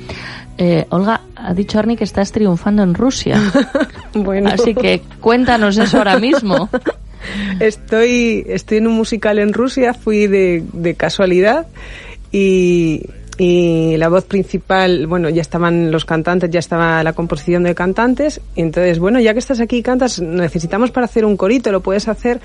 [0.58, 3.40] Eh, Olga, ha dicho Arni que estás triunfando en Rusia.
[4.14, 4.50] Bueno.
[4.52, 6.68] Así que cuéntanos eso ahora mismo.
[7.60, 11.66] estoy, estoy en un musical en Rusia, fui de, de casualidad
[12.34, 13.06] y,
[13.38, 18.40] y la voz principal, bueno, ya estaban los cantantes, ya estaba la composición de cantantes,
[18.56, 21.80] y entonces, bueno, ya que estás aquí y cantas, necesitamos para hacer un corito, ¿lo
[21.80, 22.40] puedes hacer?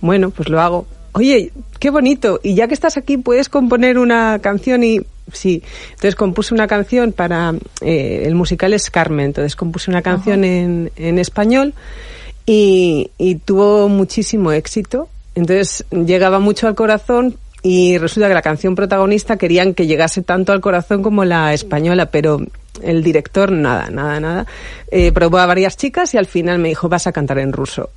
[0.00, 0.86] Bueno, pues lo hago.
[1.14, 1.50] Oye,
[1.80, 4.84] qué bonito, y ya que estás aquí, ¿puedes componer una canción?
[4.84, 5.00] Y
[5.32, 10.44] sí, entonces compuse una canción para, eh, el musical es Carmen, entonces compuse una canción
[10.44, 11.74] en, en español
[12.46, 15.08] y, y tuvo muchísimo éxito.
[15.34, 20.52] Entonces llegaba mucho al corazón y resulta que la canción protagonista querían que llegase tanto
[20.52, 22.40] al corazón como la española, pero
[22.82, 24.46] el director nada, nada, nada.
[24.90, 27.90] Eh, probó a varias chicas y al final me dijo, vas a cantar en ruso.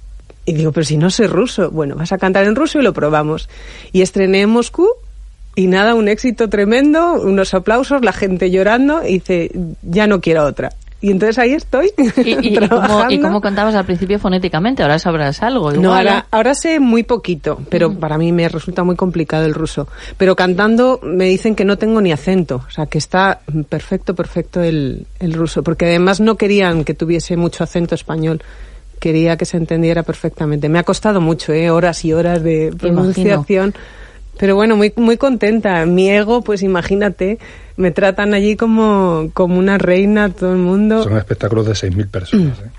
[0.45, 2.93] Y digo, pero si no sé ruso, bueno, vas a cantar en ruso y lo
[2.93, 3.49] probamos.
[3.91, 4.87] Y estrené en Moscú
[5.55, 9.49] y nada, un éxito tremendo, unos aplausos, la gente llorando y dice,
[9.81, 10.69] ya no quiero otra.
[11.01, 11.91] Y entonces ahí estoy.
[11.97, 13.13] ¿Y, y- y cómo, trabajando.
[13.13, 14.81] y cómo cantabas al principio fonéticamente?
[14.81, 15.71] Ahora sabrás algo.
[15.73, 16.23] No, ahora, ¿eh?
[16.31, 19.87] ahora sé muy poquito, pero para mí me resulta muy complicado el ruso.
[20.17, 24.63] Pero cantando me dicen que no tengo ni acento, o sea, que está perfecto, perfecto
[24.63, 28.41] el, el ruso, porque además no querían que tuviese mucho acento español.
[28.99, 30.69] Quería que se entendiera perfectamente.
[30.69, 31.69] Me ha costado mucho, ¿eh?
[31.69, 33.75] horas y horas de pronunciación.
[34.37, 35.85] Pero bueno, muy, muy contenta.
[35.85, 37.37] Mi ego, pues imagínate,
[37.77, 41.03] me tratan allí como, como una reina, todo el mundo.
[41.03, 42.59] Son espectáculos de 6.000 personas.
[42.59, 42.69] ¿eh?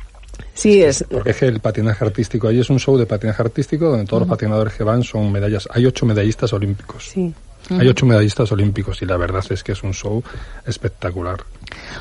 [0.55, 3.91] Sí, es, Porque es que el patinaje artístico, ahí es un show de patinaje artístico
[3.91, 5.69] donde todos los patinadores que van son medallas.
[5.71, 7.05] Hay ocho medallistas olímpicos.
[7.05, 7.35] sí.
[7.71, 10.23] Hay ocho medallistas olímpicos y la verdad es que es un show
[10.67, 11.39] espectacular.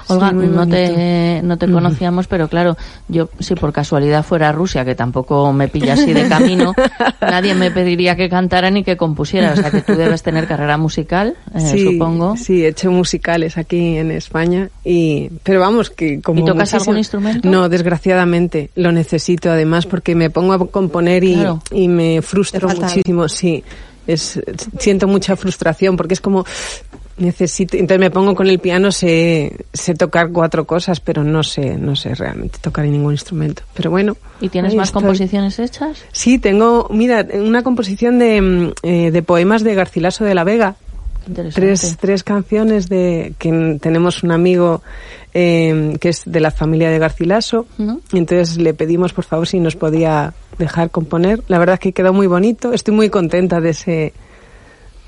[0.08, 4.52] Olga, Sí, no te, no te conocíamos, pero claro, yo si por casualidad fuera a
[4.52, 6.74] Rusia, que tampoco me pilla así de camino,
[7.22, 9.54] nadie me pediría que cantara ni que compusiera.
[9.54, 12.38] O sea que tú debes tener carrera musical, eh, sí, supongo.
[12.38, 16.82] Sí, he hecho musicales aquí en España y pero vamos que como ¿Y tocas muchísimo-
[16.82, 17.50] algún instrumento?
[17.50, 21.62] No, desgraciadamente lo necesito además porque me pongo a componer y, Claro.
[21.72, 23.64] y me frustro muchísimo, sí.
[24.08, 24.40] Es
[24.80, 26.46] siento mucha frustración porque es como
[27.18, 31.78] necesito entonces me pongo con el piano sé sé tocar cuatro cosas pero no sé
[31.78, 35.02] no sé realmente tocar ningún instrumento pero bueno ¿Y tienes más estoy.
[35.02, 36.04] composiciones hechas?
[36.12, 40.76] sí tengo mira una composición de mm, eh, de poemas de Garcilaso de la Vega.
[41.54, 44.82] Tres, tres canciones de que tenemos un amigo
[45.34, 47.66] eh, que es de la familia de Garcilaso.
[47.78, 48.02] ¿No?
[48.12, 51.44] y entonces le pedimos por favor si nos podía dejar componer.
[51.48, 52.74] La verdad es que quedó muy bonito.
[52.74, 54.14] Estoy muy contenta de ese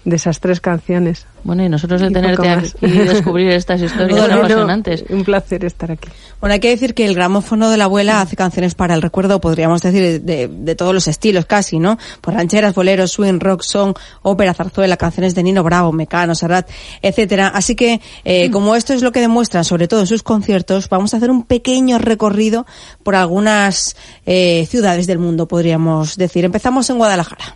[0.05, 4.19] de esas tres canciones Bueno, y nosotros de Y tenerte aquí y descubrir estas historias
[4.19, 5.05] Bueno, apasionantes.
[5.07, 6.09] un placer estar aquí
[6.41, 9.39] Bueno, hay que decir que el gramófono de la abuela hace canciones para el recuerdo,
[9.39, 11.97] podríamos decir, de, de todos los estilos casi, ¿no?
[12.19, 16.69] Pues rancheras, boleros, swing, rock, song, ópera, zarzuela, canciones de Nino Bravo, Mecano, Serrat,
[17.01, 17.47] etcétera.
[17.47, 21.13] Así que, eh, como esto es lo que demuestran, sobre todo en sus conciertos, vamos
[21.13, 22.65] a hacer un pequeño recorrido
[23.03, 26.43] por algunas eh, ciudades del mundo, podríamos decir.
[26.43, 27.55] Empezamos en Guadalajara.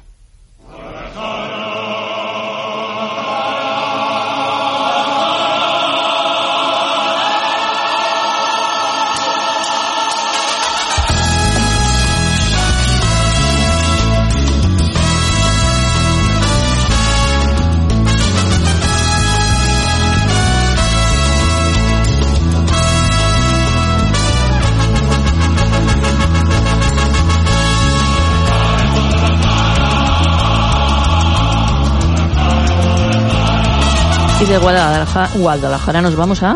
[34.41, 36.55] Y de Guadalajara, Guadalajara nos vamos a...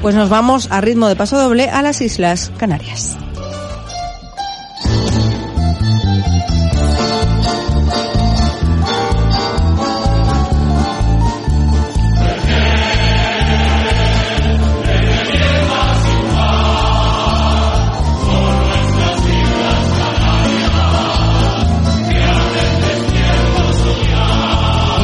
[0.00, 3.18] Pues nos vamos a ritmo de paso doble a las Islas Canarias.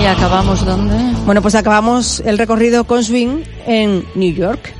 [0.03, 0.97] Y acabamos donde...
[1.27, 4.75] Bueno, pues acabamos el recorrido con swing en New York.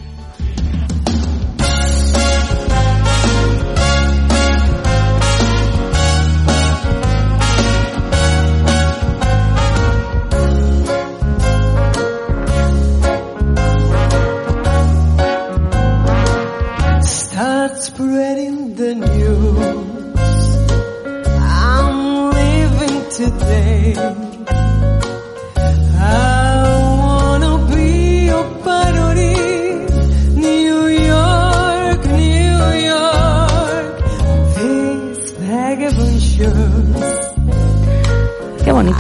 [17.04, 18.31] Start spreading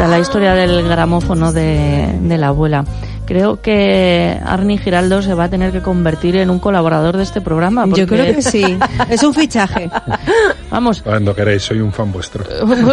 [0.08, 2.84] la historia del gramófono de, de la abuela.
[3.26, 7.40] creo que Arni Giraldo se va a tener que convertir en un colaborador de este
[7.40, 7.84] programa.
[7.86, 8.78] Yo porque- creo que sí.
[9.08, 9.88] Es un fichaje.
[10.70, 12.44] Vamos, Cuando queréis, soy un fan vuestro.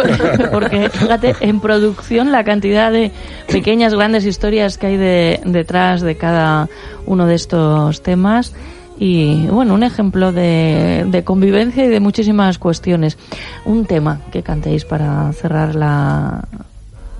[0.52, 3.10] porque fíjate, en producción la cantidad de
[3.48, 6.68] pequeñas, grandes historias que hay de- detrás de cada
[7.06, 8.54] uno de estos temas
[8.98, 13.16] y bueno, un ejemplo de, de convivencia y de muchísimas cuestiones.
[13.64, 16.44] Un tema que cantéis para cerrar la,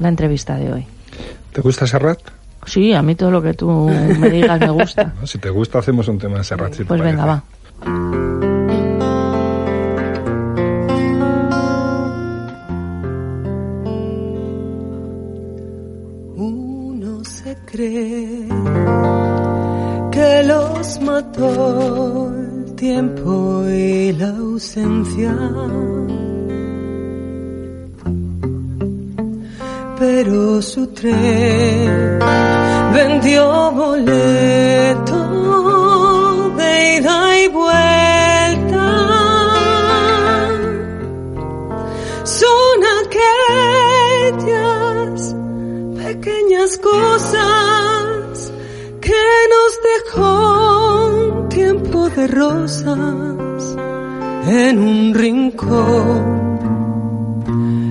[0.00, 0.86] la entrevista de hoy.
[1.52, 2.18] ¿Te gusta Serrat?
[2.66, 3.70] Sí, a mí todo lo que tú
[4.18, 5.14] me digas me gusta.
[5.24, 6.74] Si te gusta, hacemos un tema de Serrat.
[6.74, 7.44] si Pues venga, va.
[16.36, 18.48] Uno se cree
[20.12, 25.36] que los mató el tiempo y la ausencia.
[30.00, 32.18] Pero su tren
[32.94, 35.14] vendió boleto
[36.56, 38.86] de ida y vuelta.
[42.24, 42.82] Son
[44.32, 45.36] aquellas
[46.02, 48.52] pequeñas cosas
[49.02, 53.76] que nos dejó un tiempo de rosas
[54.46, 56.39] en un rincón,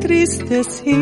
[0.00, 0.94] tristes y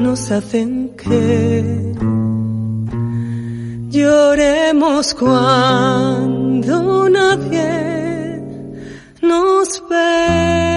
[0.00, 1.94] nos hacen que
[3.90, 8.42] lloremos cuando nadie
[9.22, 10.74] nos ve.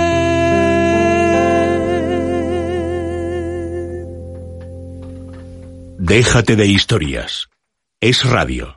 [6.00, 7.50] Déjate de historias.
[8.00, 8.77] Es radio.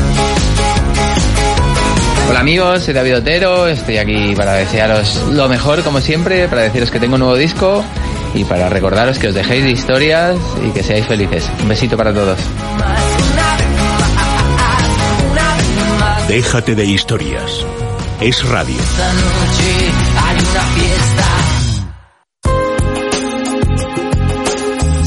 [2.29, 6.91] Hola amigos, soy David Otero, estoy aquí para desearos lo mejor como siempre, para deciros
[6.91, 7.83] que tengo un nuevo disco
[8.33, 11.49] y para recordaros que os dejéis de historias y que seáis felices.
[11.61, 12.37] Un besito para todos.
[16.27, 17.65] Déjate de historias.
[18.21, 18.75] Es radio.
[18.79, 21.10] Esta noche hay una fiesta.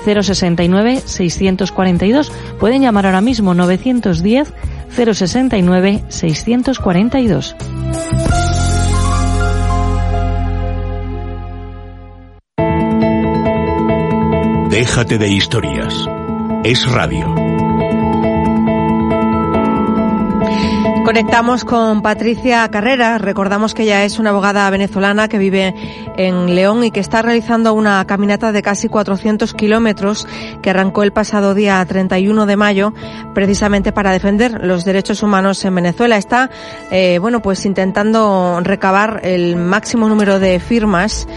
[0.04, 2.32] 069 642.
[2.60, 4.52] Pueden llamar ahora mismo 910
[4.90, 7.56] 069 642.
[14.72, 15.94] Déjate de historias.
[16.64, 17.36] Es radio.
[21.04, 23.18] Conectamos con Patricia Carrera.
[23.18, 25.76] Recordamos que ella es una abogada venezolana que vive
[26.16, 30.26] en León y que está realizando una caminata de casi 400 kilómetros
[30.62, 32.94] que arrancó el pasado día 31 de mayo
[33.34, 36.16] precisamente para defender los derechos humanos en Venezuela.
[36.16, 36.50] Está,
[36.92, 41.28] eh, bueno, pues intentando recabar el máximo número de firmas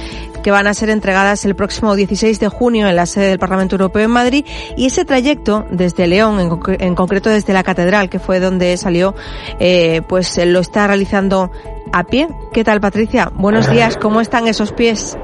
[0.45, 3.75] que van a ser entregadas el próximo 16 de junio en la sede del Parlamento
[3.75, 4.45] Europeo en Madrid
[4.77, 8.77] y ese trayecto desde León, en, conc- en concreto desde la Catedral, que fue donde
[8.77, 9.15] salió,
[9.59, 11.51] eh, pues eh, lo está realizando
[11.93, 12.29] a pie.
[12.53, 13.31] ¿Qué tal, Patricia?
[13.35, 15.19] Buenos días, ¿cómo están esos pies?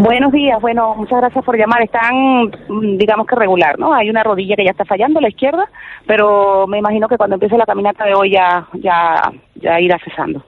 [0.00, 1.82] Buenos días, bueno, muchas gracias por llamar.
[1.82, 3.94] Están, mm, digamos que regular, ¿no?
[3.94, 5.64] Hay una rodilla que ya está fallando, la izquierda,
[6.06, 10.44] pero me imagino que cuando empiece la caminata de hoy ya, ya, ya irá cesando.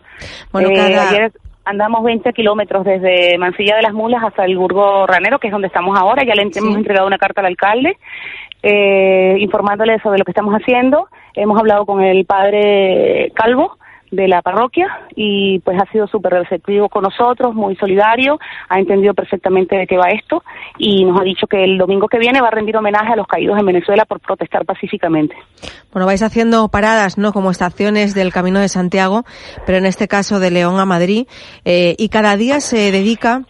[0.53, 1.33] Bueno, Eh, cada- ayer
[1.67, 5.67] andamos 20 kilómetros desde Mansilla de las Mulas hasta el Burgo Ranero, que es donde
[5.67, 6.23] estamos ahora.
[6.25, 7.99] Ya le hemos entregado una carta al alcalde
[8.63, 11.09] eh, informándole sobre lo que estamos haciendo.
[11.35, 13.77] Hemos hablado con el padre Calvo
[14.17, 18.39] de la parroquia y pues ha sido súper receptivo con nosotros, muy solidario,
[18.69, 20.43] ha entendido perfectamente de qué va esto
[20.79, 23.27] y nos ha dicho que el domingo que viene va a rendir homenaje a los
[23.27, 25.37] caídos en Venezuela por protestar pacíficamente.
[25.93, 27.33] Bueno, vais haciendo paradas, ¿no?
[27.33, 29.25] Como estaciones del Camino de Santiago,
[29.65, 31.27] pero en este caso de León a Madrid,
[31.65, 33.45] eh, y cada día se dedica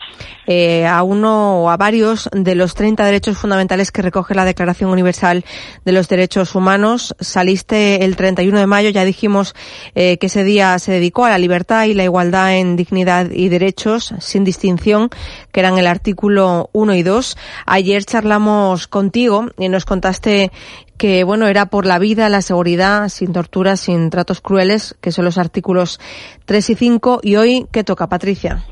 [0.46, 4.90] eh, a uno o a varios de los 30 derechos fundamentales que recoge la Declaración
[4.90, 5.44] Universal
[5.84, 7.16] de los Derechos Humanos.
[7.18, 9.54] Saliste el 31 de mayo, ya dijimos
[9.94, 13.48] eh, que ese día se dedicó a la libertad y la igualdad en dignidad y
[13.48, 15.08] derechos, sin distinción,
[15.52, 17.36] que eran el artículo 1 y 2.
[17.66, 20.50] Ayer charlamos contigo y nos contaste
[20.98, 25.24] que bueno era por la vida, la seguridad, sin torturas, sin tratos crueles, que son
[25.24, 26.00] los artículos
[26.46, 27.20] 3 y 5.
[27.22, 28.64] Y hoy, ¿qué toca, Patricia?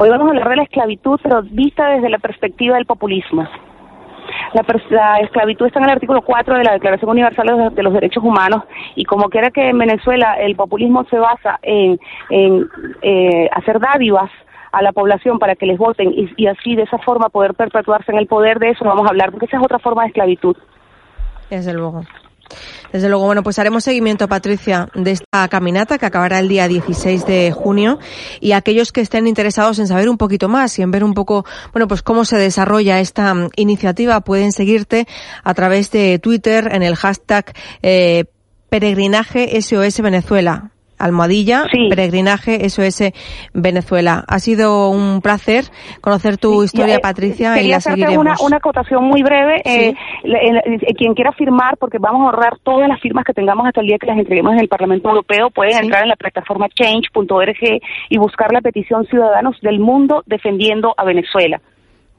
[0.00, 3.46] Hoy vamos a hablar de la esclavitud, pero vista desde la perspectiva del populismo.
[4.52, 7.82] La, la esclavitud está en el artículo 4 de la Declaración Universal de los, de
[7.82, 8.64] los Derechos Humanos
[8.94, 11.98] y como quiera que en Venezuela el populismo se basa en,
[12.30, 14.30] eh, hacer dádivas
[14.72, 18.18] a la población para que les voten y, así de esa forma poder perpetuarse en
[18.18, 20.56] el poder, de eso vamos a hablar, porque esa es otra forma de esclavitud.
[21.48, 22.02] Desde luego.
[22.92, 27.24] Desde luego, bueno, pues haremos seguimiento, Patricia, de esta caminata que acabará el día 16
[27.26, 27.98] de junio
[28.40, 31.44] y aquellos que estén interesados en saber un poquito más y en ver un poco,
[31.72, 35.06] bueno, pues cómo se desarrolla esta mm, iniciativa pueden seguirte
[35.44, 38.24] a través de Twitter en el hashtag eh,
[38.68, 40.70] peregrinaje SOS Venezuela.
[41.00, 43.12] Almohadilla, peregrinaje SOS
[43.54, 44.24] Venezuela.
[44.28, 45.64] Ha sido un placer
[46.00, 48.20] conocer tu historia, eh, Patricia, y Quería la hacerte seguiremos.
[48.40, 49.62] una, una acotación muy breve.
[49.64, 49.94] Eh,
[50.24, 53.80] el- el- quien quiera firmar, porque vamos a ahorrar todas las firmas que tengamos hasta
[53.80, 57.80] el día que las entreguemos en el Parlamento Europeo, pueden entrar en la plataforma change.org
[58.08, 61.60] y buscar la petición Ciudadanos del Mundo defendiendo a Venezuela.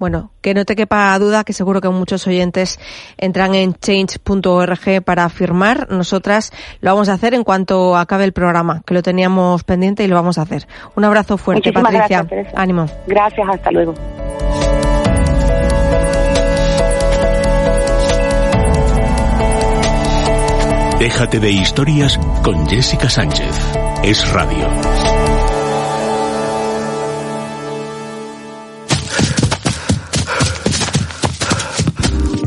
[0.02, 2.80] Bueno, que no te quepa duda que seguro que muchos oyentes
[3.20, 5.92] entran en change.org para firmar.
[5.92, 10.08] Nosotras lo vamos a hacer en cuanto acabe el programa, que lo teníamos pendiente y
[10.08, 10.68] lo vamos a hacer.
[10.96, 12.24] Un abrazo fuerte, Muchísimas Patricia.
[12.24, 12.54] gracias.
[12.58, 12.88] Ánimo.
[13.06, 13.94] Gracias, hasta luego.
[20.98, 23.56] Déjate de historias con Jessica Sánchez.
[24.02, 24.68] Es radio.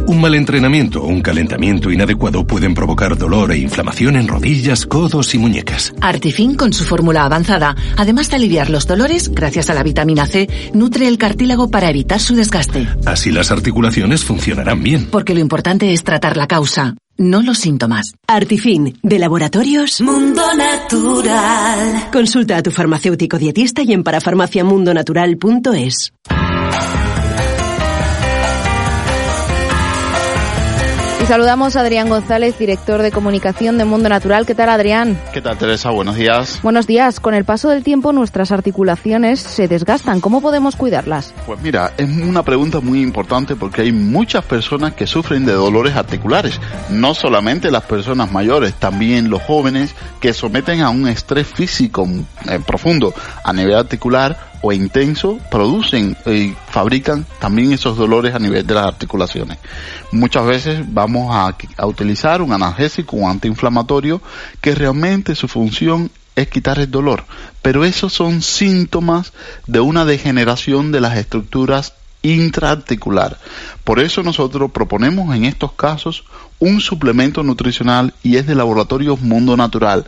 [0.06, 5.34] Un mal entrenamiento o un calentamiento inadecuado pueden provocar dolor e inflamación en rodillas, codos
[5.34, 5.94] y muñecas.
[6.02, 10.46] Artifin, con su fórmula avanzada, además de aliviar los dolores, gracias a la vitamina C,
[10.74, 12.86] nutre el cartílago para evitar su desgaste.
[13.06, 15.06] Así las articulaciones funcionarán bien.
[15.10, 18.12] Porque lo importante es tratar la causa, no los síntomas.
[18.26, 22.10] Artifin, de laboratorios Mundo Natural.
[22.12, 26.12] Consulta a tu farmacéutico dietista y en parafarmaciamundonatural.es.
[31.24, 34.44] Y saludamos a Adrián González, director de comunicación de Mundo Natural.
[34.44, 35.18] ¿Qué tal, Adrián?
[35.32, 35.88] ¿Qué tal, Teresa?
[35.88, 36.60] Buenos días.
[36.62, 37.18] Buenos días.
[37.18, 40.20] Con el paso del tiempo nuestras articulaciones se desgastan.
[40.20, 41.32] ¿Cómo podemos cuidarlas?
[41.46, 45.96] Pues mira, es una pregunta muy importante porque hay muchas personas que sufren de dolores
[45.96, 46.60] articulares.
[46.90, 52.06] No solamente las personas mayores, también los jóvenes que someten a un estrés físico
[52.50, 58.66] eh, profundo a nivel articular o intenso producen y fabrican también esos dolores a nivel
[58.66, 59.58] de las articulaciones.
[60.10, 61.54] Muchas veces vamos a,
[61.86, 64.22] utilizar un analgésico, antiinflamatorio
[64.62, 67.24] que realmente su función es quitar el dolor,
[67.60, 69.34] pero esos son síntomas
[69.66, 71.92] de una degeneración de las estructuras
[72.22, 73.38] intraarticular.
[73.84, 76.24] Por eso nosotros proponemos en estos casos
[76.58, 80.06] un suplemento nutricional y es de laboratorios Mundo Natural.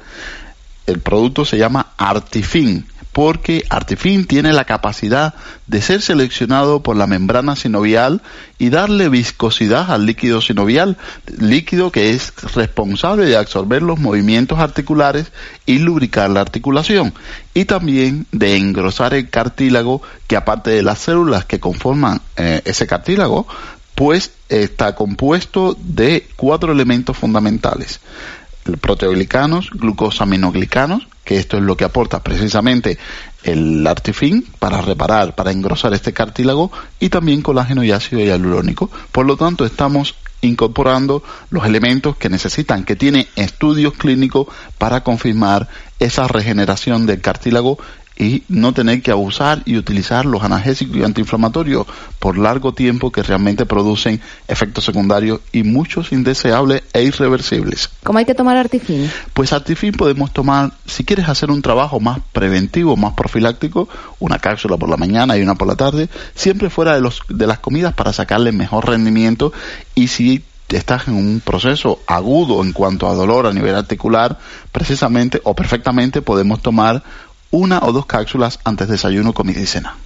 [0.86, 2.86] El producto se llama Artifin
[3.16, 5.32] porque Artifin tiene la capacidad
[5.66, 8.20] de ser seleccionado por la membrana sinovial
[8.58, 10.98] y darle viscosidad al líquido sinovial,
[11.38, 15.32] líquido que es responsable de absorber los movimientos articulares
[15.64, 17.14] y lubricar la articulación,
[17.54, 22.86] y también de engrosar el cartílago que aparte de las células que conforman eh, ese
[22.86, 23.46] cartílago,
[23.94, 27.98] pues está compuesto de cuatro elementos fundamentales
[28.82, 32.98] proteoglicanos, glucosaminoglicanos, que esto es lo que aporta precisamente
[33.42, 36.70] el artifin para reparar, para engrosar este cartílago,
[37.00, 38.88] y también colágeno y ácido hialurónico.
[39.10, 44.46] Por lo tanto, estamos incorporando los elementos que necesitan, que tiene estudios clínicos
[44.78, 45.68] para confirmar
[45.98, 47.78] esa regeneración del cartílago
[48.18, 51.86] y no tener que abusar y utilizar los analgésicos y antiinflamatorios
[52.18, 57.90] por largo tiempo que realmente producen efectos secundarios y muchos indeseables e irreversibles.
[58.02, 59.10] ¿Cómo hay que tomar Artifin?
[59.34, 63.88] Pues Artifin podemos tomar, si quieres hacer un trabajo más preventivo, más profiláctico,
[64.18, 67.46] una cápsula por la mañana y una por la tarde, siempre fuera de, los, de
[67.46, 69.52] las comidas para sacarle mejor rendimiento
[69.94, 70.42] y si
[70.74, 74.38] estás en un proceso agudo en cuanto a dolor a nivel articular,
[74.72, 77.02] precisamente o perfectamente podemos tomar
[77.50, 79.96] una o dos cápsulas antes de desayuno, comida y cena.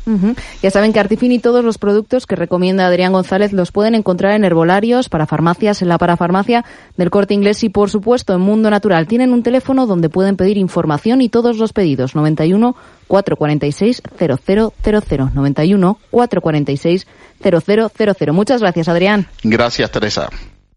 [0.62, 4.32] Ya saben que Artifin y todos los productos que recomienda Adrián González los pueden encontrar
[4.32, 6.64] en herbolarios, para farmacias, en la parafarmacia
[6.96, 9.06] del Corte Inglés y, por supuesto, en Mundo Natural.
[9.06, 12.14] Tienen un teléfono donde pueden pedir información y todos los pedidos.
[12.14, 12.76] 91
[13.08, 15.30] 446 0000.
[15.34, 17.06] 91 446
[17.42, 18.32] 0000.
[18.32, 19.26] Muchas gracias, Adrián.
[19.42, 20.28] Gracias, Teresa.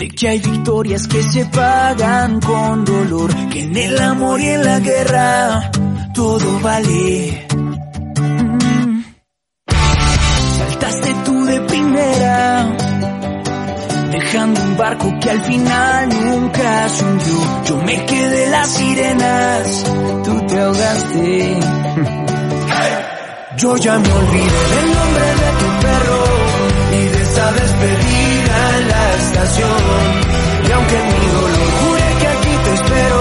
[0.00, 4.64] de que hay victorias que se pagan con dolor, que en el amor y en
[4.64, 5.70] la guerra
[6.14, 7.46] todo vale.
[7.54, 9.02] Mm.
[10.56, 12.76] Saltaste tú de primera,
[14.10, 17.62] dejando un barco que al final nunca se hundió.
[17.66, 19.84] Yo me quedé las sirenas,
[20.24, 21.60] tú te ahogaste.
[23.58, 26.39] Yo ya me olvidé del nombre de tu perro
[27.40, 29.76] esa despedida en la estación.
[30.68, 33.19] Y aunque mi dolor jure que aquí te espero,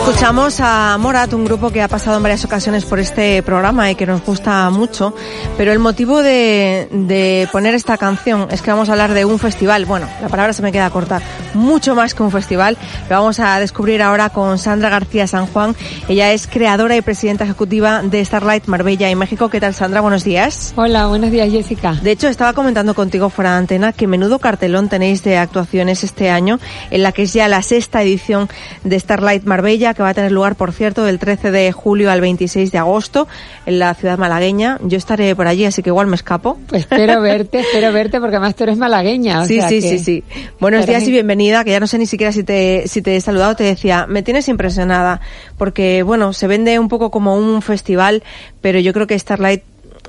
[0.00, 3.94] Escuchamos a Morat, un grupo que ha pasado en varias ocasiones por este programa y
[3.94, 5.14] que nos gusta mucho,
[5.58, 9.38] pero el motivo de, de poner esta canción es que vamos a hablar de un
[9.38, 11.20] festival, bueno, la palabra se me queda corta,
[11.54, 12.78] mucho más que un festival,
[13.08, 15.76] lo vamos a descubrir ahora con Sandra García San Juan,
[16.08, 19.50] ella es creadora y presidenta ejecutiva de Starlight Marbella y México.
[19.50, 20.00] ¿Qué tal Sandra?
[20.00, 20.72] Buenos días.
[20.76, 21.92] Hola, buenos días Jessica.
[21.92, 26.30] De hecho, estaba comentando contigo fuera de antena que menudo cartelón tenéis de actuaciones este
[26.30, 26.58] año,
[26.90, 28.48] en la que es ya la sexta edición
[28.82, 32.20] de Starlight Marbella, que va a tener lugar, por cierto, del 13 de julio al
[32.20, 33.28] 26 de agosto
[33.66, 34.78] en la ciudad malagueña.
[34.82, 36.58] Yo estaré por allí, así que igual me escapo.
[36.68, 39.42] Pues espero verte, espero verte, porque además tú eres malagueña.
[39.42, 40.24] o Sí, sea sí, que- sí, sí.
[40.60, 43.20] Buenos días y bienvenida, que ya no sé ni siquiera si te, si te he
[43.20, 45.20] saludado, te decía, me tienes impresionada,
[45.58, 48.22] porque bueno, se vende un poco como un festival,
[48.60, 49.62] pero yo creo que Starlight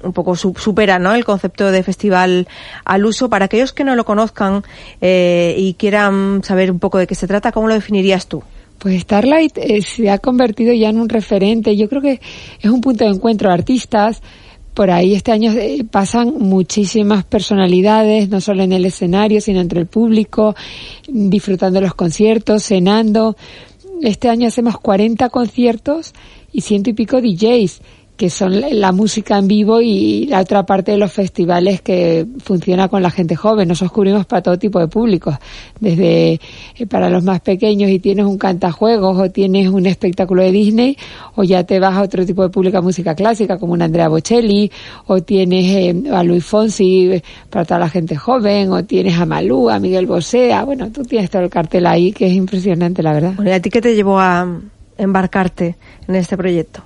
[0.04, 1.14] un poco su- supera ¿no?
[1.14, 2.48] el concepto de festival
[2.86, 3.30] al uso.
[3.30, 4.64] Para aquellos que no lo conozcan
[5.00, 8.42] eh, y quieran saber un poco de qué se trata, ¿cómo lo definirías tú?
[8.82, 11.78] Pues Starlight eh, se ha convertido ya en un referente.
[11.78, 12.20] Yo creo que
[12.60, 14.24] es un punto de encuentro de artistas.
[14.74, 19.82] Por ahí este año eh, pasan muchísimas personalidades, no solo en el escenario, sino entre
[19.82, 20.56] el público,
[21.08, 23.38] disfrutando los conciertos, cenando.
[24.02, 26.14] Este año hacemos 40 conciertos
[26.52, 27.82] y ciento y pico DJs
[28.22, 32.88] que son la- música en vivo y la otra parte de los festivales que funciona
[32.88, 33.68] con la gente joven.
[33.68, 35.34] Nosotros cubrimos para todo tipo de públicos,
[35.80, 36.34] desde
[36.78, 40.98] eh, para los más pequeños y tienes un cantajuegos o tienes un espectáculo de Disney
[41.36, 44.72] o ya te vas a otro tipo de pública música clásica como una Andrea Bocelli
[45.08, 49.26] o tienes eh, a Luis Fonsi eh, para toda la gente joven o tienes a
[49.26, 53.02] Malú, a Miguel Bosé, a- bueno, tú tienes todo el cartel ahí que es impresionante
[53.02, 53.34] la verdad.
[53.36, 54.46] Bueno, ¿y a ti qué te llevó a
[54.96, 55.76] embarcarte
[56.08, 56.84] en este proyecto?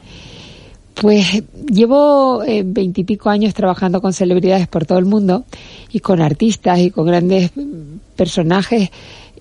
[1.02, 5.44] Pues llevo eh, veintipico años trabajando con celebridades por todo el mundo
[5.92, 8.90] y con artistas y con grandes mm, personajes.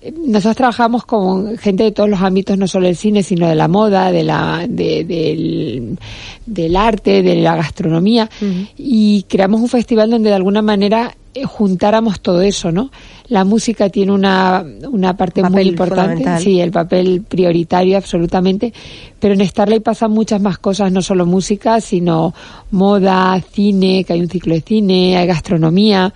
[0.01, 3.55] Eh, Nosotros trabajamos con gente de todos los ámbitos, no solo del cine, sino de
[3.55, 5.97] la moda, de la, de- del,
[6.45, 8.29] del arte, de la gastronomía.
[8.77, 12.91] Y creamos un festival donde de alguna manera eh, juntáramos todo eso, ¿no?
[13.27, 18.73] La música tiene una, una parte muy importante, sí, el papel prioritario absolutamente,
[19.19, 22.33] pero en Starlight pasan muchas más cosas, no solo música, sino
[22.71, 26.13] moda, cine, que hay un ciclo de cine, hay gastronomía,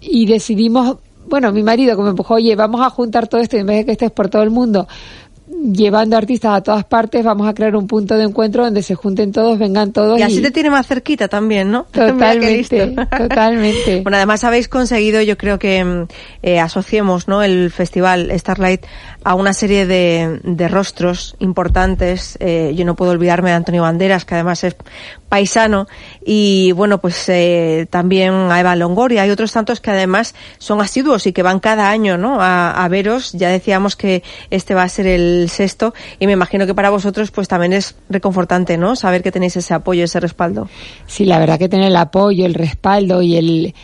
[0.00, 0.96] y decidimos,
[1.28, 3.76] bueno, mi marido que me empujó, oye, vamos a juntar todo esto y en vez
[3.78, 4.88] de que estés por todo el mundo,
[5.60, 9.32] llevando artistas a todas partes, vamos a crear un punto de encuentro donde se junten
[9.32, 10.18] todos, vengan todos.
[10.18, 11.84] Y así te tiene más cerquita también, ¿no?
[11.92, 12.88] Totalmente,
[13.18, 14.00] totalmente.
[14.02, 16.06] bueno, además habéis conseguido, yo creo que mm,
[16.42, 17.42] eh, asociemos, ¿no?
[17.42, 18.84] El festival Starlight
[19.24, 22.36] a una serie de, de rostros importantes.
[22.40, 24.76] Eh, yo no puedo olvidarme de Antonio Banderas, que además es
[25.28, 25.86] paisano,
[26.24, 29.22] y bueno, pues eh, también a Eva Longoria.
[29.22, 32.40] Hay otros tantos que además son asiduos y que van cada año, ¿no?
[32.40, 33.32] A, a veros.
[33.32, 37.30] Ya decíamos que este va a ser el sexto y me imagino que para vosotros
[37.30, 38.96] pues también es reconfortante, ¿no?
[38.96, 40.68] Saber que tenéis ese apoyo, ese respaldo.
[41.06, 43.74] Sí, la verdad que tener el apoyo, el respaldo y el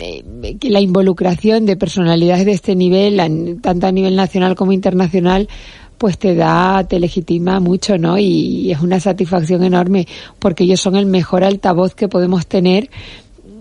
[0.00, 0.24] eh,
[0.62, 5.48] la involucración de personalidades de este nivel, tanto a nivel nacional como internacional,
[5.96, 8.18] pues te da, te legitima mucho, ¿no?
[8.18, 10.06] Y es una satisfacción enorme
[10.38, 12.90] porque ellos son el mejor altavoz que podemos tener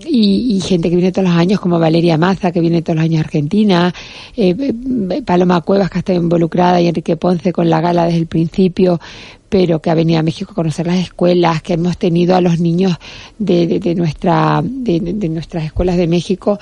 [0.06, 3.22] y, gente que viene todos los años, como Valeria Maza, que viene todos los años
[3.22, 3.94] a Argentina,
[4.36, 8.28] eh, eh, Paloma Cuevas, que está involucrada, y Enrique Ponce con la gala desde el
[8.28, 9.00] principio,
[9.50, 12.60] pero que ha venido a México a conocer las escuelas, que hemos tenido a los
[12.60, 12.98] niños
[13.38, 16.60] de, de, nuestra, de, de nuestras escuelas de México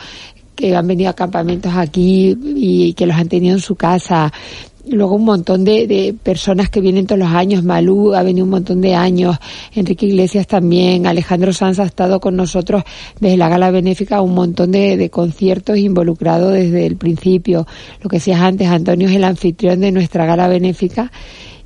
[0.55, 4.33] que han venido a campamentos aquí y que los han tenido en su casa,
[4.89, 8.51] luego un montón de, de, personas que vienen todos los años, Malú ha venido un
[8.51, 9.37] montón de años,
[9.73, 12.83] Enrique Iglesias también, Alejandro Sanz ha estado con nosotros
[13.19, 17.67] desde la gala benéfica, un montón de, de conciertos involucrados desde el principio.
[18.01, 21.11] Lo que decías antes, Antonio es el anfitrión de nuestra gala benéfica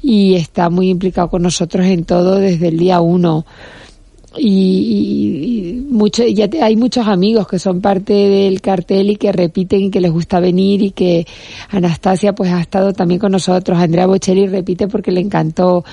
[0.01, 3.45] y está muy implicado con nosotros en todo desde el día uno
[4.37, 9.91] y, mucho, ya hay muchos amigos que son parte del cartel y que repiten y
[9.91, 11.27] que les gusta venir y que
[11.69, 13.77] Anastasia pues ha estado también con nosotros.
[13.77, 15.83] Andrea Bocelli repite porque le encantó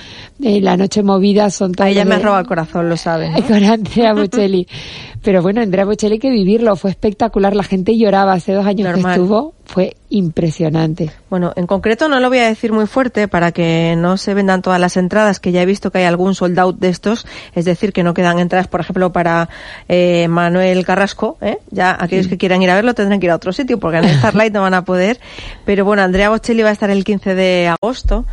[0.43, 1.51] eh, La Noche Movida.
[1.51, 3.32] Son todas ella me roba el corazón, lo sabe.
[3.49, 4.66] Con Andrea Bocelli.
[5.22, 7.57] Pero bueno, Andrea Bocelli hay que vivirlo, fue espectacular.
[7.57, 11.10] La gente lloraba hace dos años que estuvo fue impresionante.
[11.28, 14.62] Bueno, en concreto no lo voy a decir muy fuerte para que no se vendan
[14.62, 17.66] todas las entradas, que ya he visto que hay algún sold out de estos, es
[17.66, 19.50] decir, que no quedan entradas, por ejemplo, para
[19.86, 21.58] eh, Manuel Carrasco, ¿eh?
[21.70, 24.08] ya aquellos que quieran ir a verlo tendrán que ir a otro sitio, porque en
[24.08, 25.20] Starlight no van a poder.
[25.66, 28.24] Pero bueno, Andrea Bocelli va a estar el 15 de agosto,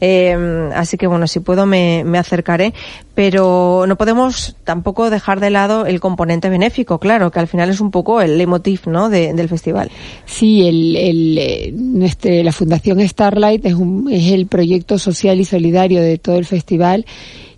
[0.00, 2.72] eh, así que bueno, si puedo me, me acercaré,
[3.14, 7.80] pero no podemos tampoco dejar de lado el componente benéfico, claro, que al final es
[7.80, 9.90] un poco el leitmotiv, ¿no?, del festival.
[10.24, 16.00] Sí, el el, eh, la Fundación Starlight es, un, es el proyecto social y solidario
[16.00, 17.06] de todo el festival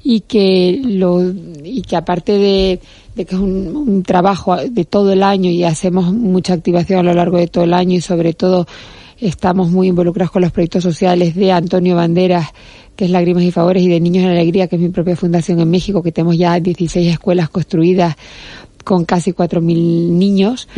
[0.02, 1.20] y que lo
[1.62, 2.80] y que aparte de,
[3.14, 7.02] de que es un, un, trabajo de todo el año y hacemos mucha activación a
[7.02, 8.66] lo largo de todo el año y sobre todo
[9.20, 12.48] estamos muy involucrados con los proyectos sociales de Antonio Banderas
[12.96, 15.60] que es Lágrimas y Favores y de Niños en Alegría que es mi propia fundación
[15.60, 18.16] en México que tenemos ya 16 escuelas construidas
[18.84, 19.60] con casi 4.000
[20.10, 20.68] niños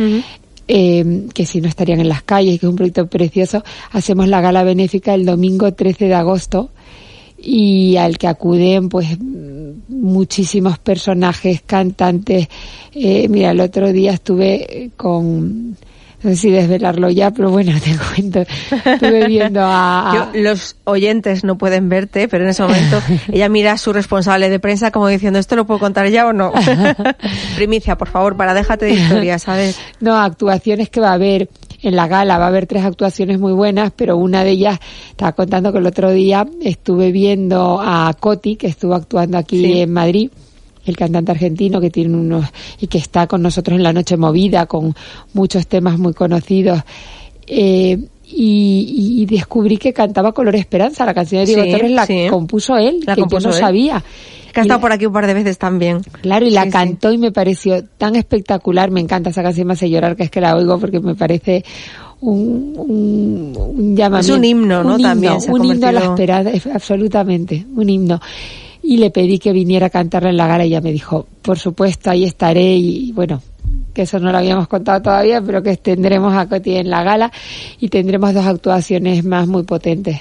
[0.67, 4.41] eh, que si no estarían en las calles, que es un proyecto precioso, hacemos la
[4.41, 6.71] gala benéfica el domingo 13 de agosto
[7.37, 9.17] y al que acuden pues
[9.89, 12.47] muchísimos personajes, cantantes.
[12.93, 15.75] Eh, mira, el otro día estuve con
[16.23, 18.45] no sé si desvelarlo ya, pero bueno, te cuento.
[18.85, 23.01] Estuve viendo a, los oyentes no pueden verte, pero en ese momento
[23.31, 26.33] ella mira a su responsable de prensa como diciendo, ¿esto lo puedo contar ya o
[26.33, 26.51] no?
[27.55, 29.77] Primicia, por favor, para déjate de historia, ¿sabes?
[29.99, 31.49] No, actuaciones que va a haber
[31.81, 32.37] en la gala.
[32.37, 35.85] Va a haber tres actuaciones muy buenas, pero una de ellas, estaba contando que el
[35.85, 40.31] otro día estuve viendo a Coti, que estuvo actuando aquí en Madrid
[40.85, 42.45] el cantante argentino que tiene unos
[42.79, 44.95] y que está con nosotros en la noche movida con
[45.33, 46.81] muchos temas muy conocidos
[47.47, 52.99] eh, y, descubrí que cantaba Color Esperanza, la canción de Diego Torres la compuso él,
[53.05, 54.03] la que yo no sabía.
[54.53, 56.01] Que ha estado por aquí un par de veces también.
[56.21, 59.89] Claro, y la cantó y me pareció tan espectacular, me encanta esa canción, me hace
[59.89, 61.63] llorar, que es que la oigo porque me parece
[62.21, 64.33] un, un, llamamiento.
[64.33, 64.99] Es un himno, ¿no?
[64.99, 65.33] también.
[65.49, 68.21] un himno a la esperanza, absolutamente, un himno
[68.83, 71.57] y le pedí que viniera a cantarle en la gala y ella me dijo, por
[71.57, 73.41] supuesto, ahí estaré y bueno,
[73.93, 77.31] que eso no lo habíamos contado todavía, pero que tendremos a Coti en la gala
[77.79, 80.19] y tendremos dos actuaciones más muy potentes.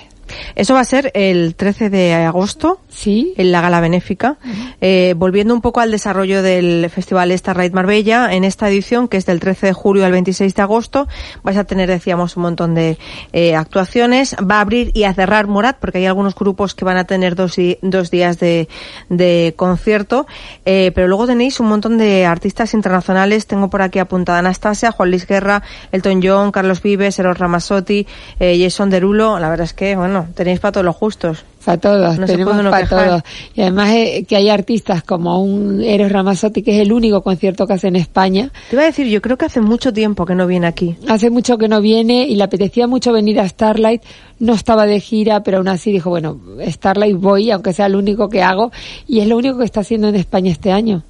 [0.54, 3.34] Eso va a ser el 13 de agosto, sí.
[3.36, 4.36] en la gala benéfica.
[4.80, 9.26] Eh, volviendo un poco al desarrollo del Festival Starlight Marbella, en esta edición, que es
[9.26, 11.08] del 13 de julio al 26 de agosto,
[11.42, 12.98] vais a tener, decíamos, un montón de
[13.32, 14.36] eh, actuaciones.
[14.38, 17.34] Va a abrir y a cerrar Morat, porque hay algunos grupos que van a tener
[17.34, 18.68] dos, y, dos días de,
[19.08, 20.26] de concierto.
[20.64, 23.46] Eh, pero luego tenéis un montón de artistas internacionales.
[23.46, 25.62] Tengo por aquí apuntada Anastasia, Juan Luis Guerra,
[25.92, 28.06] Elton John, Carlos Vives, Eros Ramazzotti,
[28.38, 29.38] eh, Jason Derulo.
[29.38, 31.44] La verdad es que, bueno, tenéis para todos los justos.
[31.64, 33.22] Para todos, No tenemos para todos.
[33.54, 37.66] Y además eh, que hay artistas como un Eros Ramazzotti, que es el único concierto
[37.66, 38.50] que hace en España.
[38.70, 40.96] Te iba a decir, yo creo que hace mucho tiempo que no viene aquí.
[41.08, 44.02] Hace mucho que no viene y le apetecía mucho venir a Starlight.
[44.40, 48.28] No estaba de gira, pero aún así dijo, bueno, Starlight voy, aunque sea el único
[48.28, 48.72] que hago.
[49.06, 51.04] Y es lo único que está haciendo en España este año.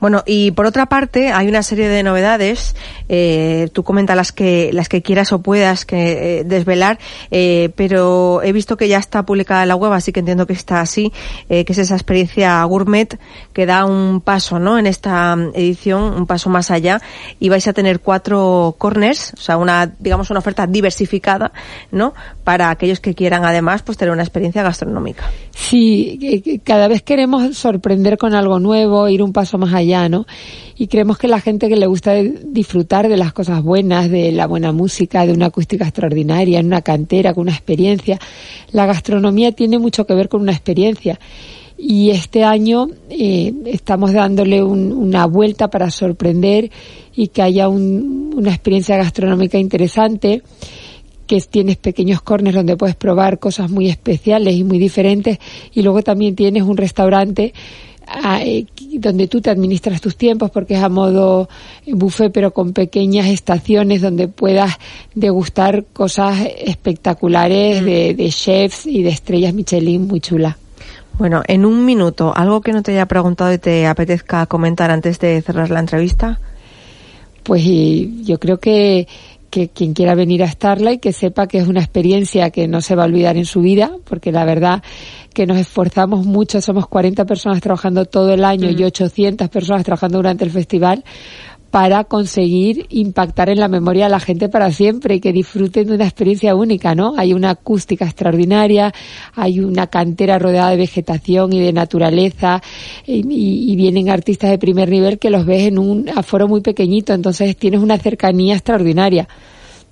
[0.00, 2.76] Bueno, y por otra parte, hay una serie de novedades.
[3.08, 6.98] Eh, tú comenta las que las que quieras o puedas que eh, desvelar,
[7.30, 10.80] eh, pero he visto que ya está publicada la web, así que entiendo que está
[10.80, 11.12] así,
[11.48, 13.18] eh, que es esa experiencia gourmet
[13.52, 14.78] que da un paso, ¿no?
[14.78, 17.00] En esta mm, edición, un paso más allá,
[17.40, 21.52] y vais a tener cuatro corners, o sea, una digamos una oferta diversificada,
[21.90, 22.14] ¿no?
[22.42, 25.30] Para aquellos que quieran además, pues tener una experiencia gastronómica.
[25.50, 30.26] Sí, que cada vez queremos sorprender con algo nuevo, ir un paso más allá, ¿no?
[30.76, 34.46] Y creemos que la gente que le gusta disfrutar de las cosas buenas, de la
[34.46, 38.18] buena música, de una acústica extraordinaria, en una cantera, con una experiencia,
[38.72, 41.18] la gastronomía tiene mucho que ver con una experiencia.
[41.76, 46.70] Y este año eh, estamos dándole un- una vuelta para sorprender
[47.16, 50.42] y que haya un- una experiencia gastronómica interesante
[51.26, 55.38] que tienes pequeños corners donde puedes probar cosas muy especiales y muy diferentes
[55.72, 57.54] y luego también tienes un restaurante
[58.98, 61.48] donde tú te administras tus tiempos porque es a modo
[61.86, 64.78] buffet pero con pequeñas estaciones donde puedas
[65.14, 70.56] degustar cosas espectaculares de, de chefs y de estrellas Michelin muy chulas.
[71.16, 75.20] Bueno, en un minuto, algo que no te haya preguntado y te apetezca comentar antes
[75.20, 76.40] de cerrar la entrevista.
[77.44, 79.06] Pues y yo creo que,
[79.54, 82.96] que quien quiera venir a Starlight que sepa que es una experiencia que no se
[82.96, 84.82] va a olvidar en su vida, porque la verdad
[85.32, 90.18] que nos esforzamos mucho, somos 40 personas trabajando todo el año y 800 personas trabajando
[90.18, 91.04] durante el festival
[91.74, 95.94] para conseguir impactar en la memoria de la gente para siempre y que disfruten de
[95.96, 97.14] una experiencia única, ¿no?
[97.16, 98.92] Hay una acústica extraordinaria,
[99.34, 102.62] hay una cantera rodeada de vegetación y de naturaleza
[103.04, 106.60] y, y- y vienen artistas de primer nivel que los ves en un aforo muy
[106.60, 109.26] pequeñito, entonces tienes una cercanía extraordinaria.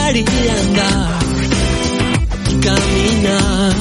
[0.09, 1.23] andar
[2.49, 3.73] y caminar,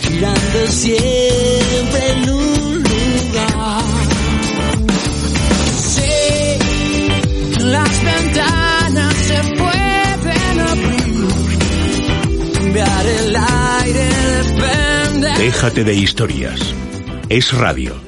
[0.00, 3.82] girando siempre en un lugar.
[5.76, 6.58] Sé
[7.52, 11.26] que las ventanas se pueden abrir,
[12.54, 14.08] cambiar el aire
[14.44, 15.28] depende.
[15.36, 16.74] Déjate de historias.
[17.28, 18.07] Es radio.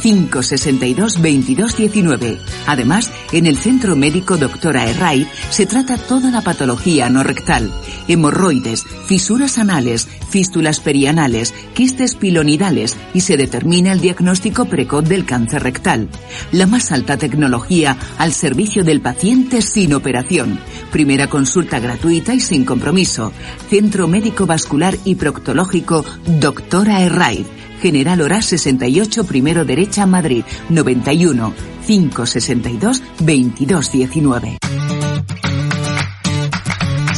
[0.00, 2.38] 562 2219.
[2.66, 7.70] Además, en el Centro Médico Doctora Herray se trata toda la patología no rectal,
[8.08, 15.62] hemorroides, fisuras anales, fístulas perianales, quistes pilonidales y se determina el diagnóstico precoz del cáncer
[15.62, 16.08] rectal.
[16.50, 20.58] La más alta tecnología al servicio del paciente sin operación.
[20.90, 23.32] Primera consulta gratuita y sin compromiso.
[23.68, 26.04] Centro Médico Vascular y Proctológico
[26.40, 27.61] Doctora Herray.
[27.82, 31.52] General Hora 68, primero derecha, Madrid, 91
[31.84, 34.58] 562 2219.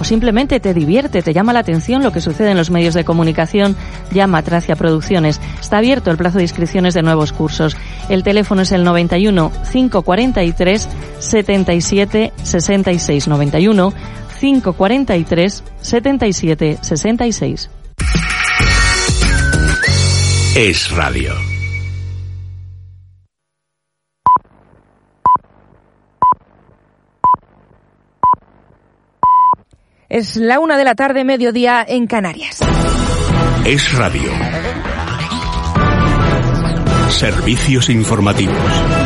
[0.00, 3.04] o simplemente te divierte, te llama la atención lo que sucede en los medios de
[3.04, 3.76] comunicación,
[4.12, 5.40] llama a Tracia Producciones.
[5.60, 7.76] Está abierto el plazo de inscripciones de nuevos cursos.
[8.08, 10.88] El teléfono es el 91 543
[11.18, 13.92] 77 66 91
[14.40, 17.70] 543 77 66.
[20.56, 21.53] Es radio.
[30.08, 32.60] Es la una de la tarde, mediodía en Canarias.
[33.64, 34.30] Es radio.
[37.08, 39.03] Servicios informativos.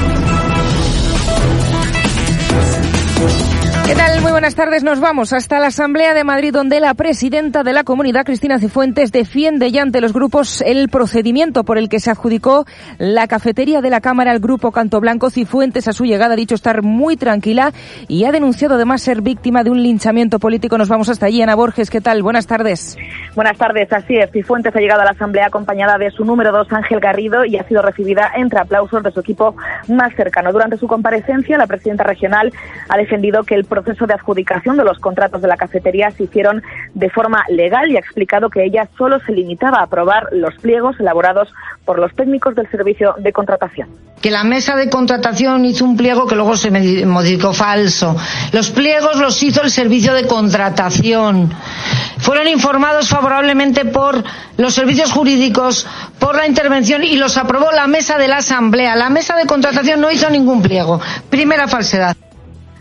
[3.89, 4.21] ¿Qué tal?
[4.21, 4.85] Muy buenas tardes.
[4.85, 9.13] Nos vamos hasta la Asamblea de Madrid, donde la presidenta de la comunidad, Cristina Cifuentes,
[9.13, 12.67] defiende ya ante los grupos el procedimiento por el que se adjudicó
[12.99, 15.31] la cafetería de la Cámara al grupo Canto Blanco.
[15.31, 17.73] Cifuentes, a su llegada, ha dicho estar muy tranquila
[18.09, 20.77] y ha denunciado además ser víctima de un linchamiento político.
[20.77, 21.41] Nos vamos hasta allí.
[21.41, 22.23] Ana Borges, ¿qué tal?
[22.23, 22.95] Buenas tardes.
[23.35, 23.91] Buenas tardes.
[23.91, 24.31] Así es.
[24.33, 27.67] Cifuentes ha llegado a la Asamblea acompañada de su número dos, Ángel Garrido, y ha
[27.67, 29.57] sido recibida entre aplausos de su equipo
[29.89, 30.53] más cercano.
[30.53, 32.53] Durante su comparecencia, la presidenta regional
[32.91, 36.63] ha defendido que el proceso de adjudicación de los contratos de la cafetería se hicieron
[36.95, 40.99] de forma legal y ha explicado que ella solo se limitaba a aprobar los pliegos
[41.01, 41.49] elaborados
[41.85, 43.89] por los técnicos del servicio de contratación.
[44.21, 46.71] Que la mesa de contratación hizo un pliego que luego se
[47.07, 48.17] modificó falso.
[48.53, 51.53] Los pliegos los hizo el servicio de contratación.
[52.19, 54.23] Fueron informados favorablemente por
[54.57, 55.87] los servicios jurídicos,
[56.19, 58.97] por la intervención y los aprobó la mesa de la Asamblea.
[58.97, 61.01] La mesa de contratación no hizo ningún pliego.
[61.31, 62.17] Primera falsedad.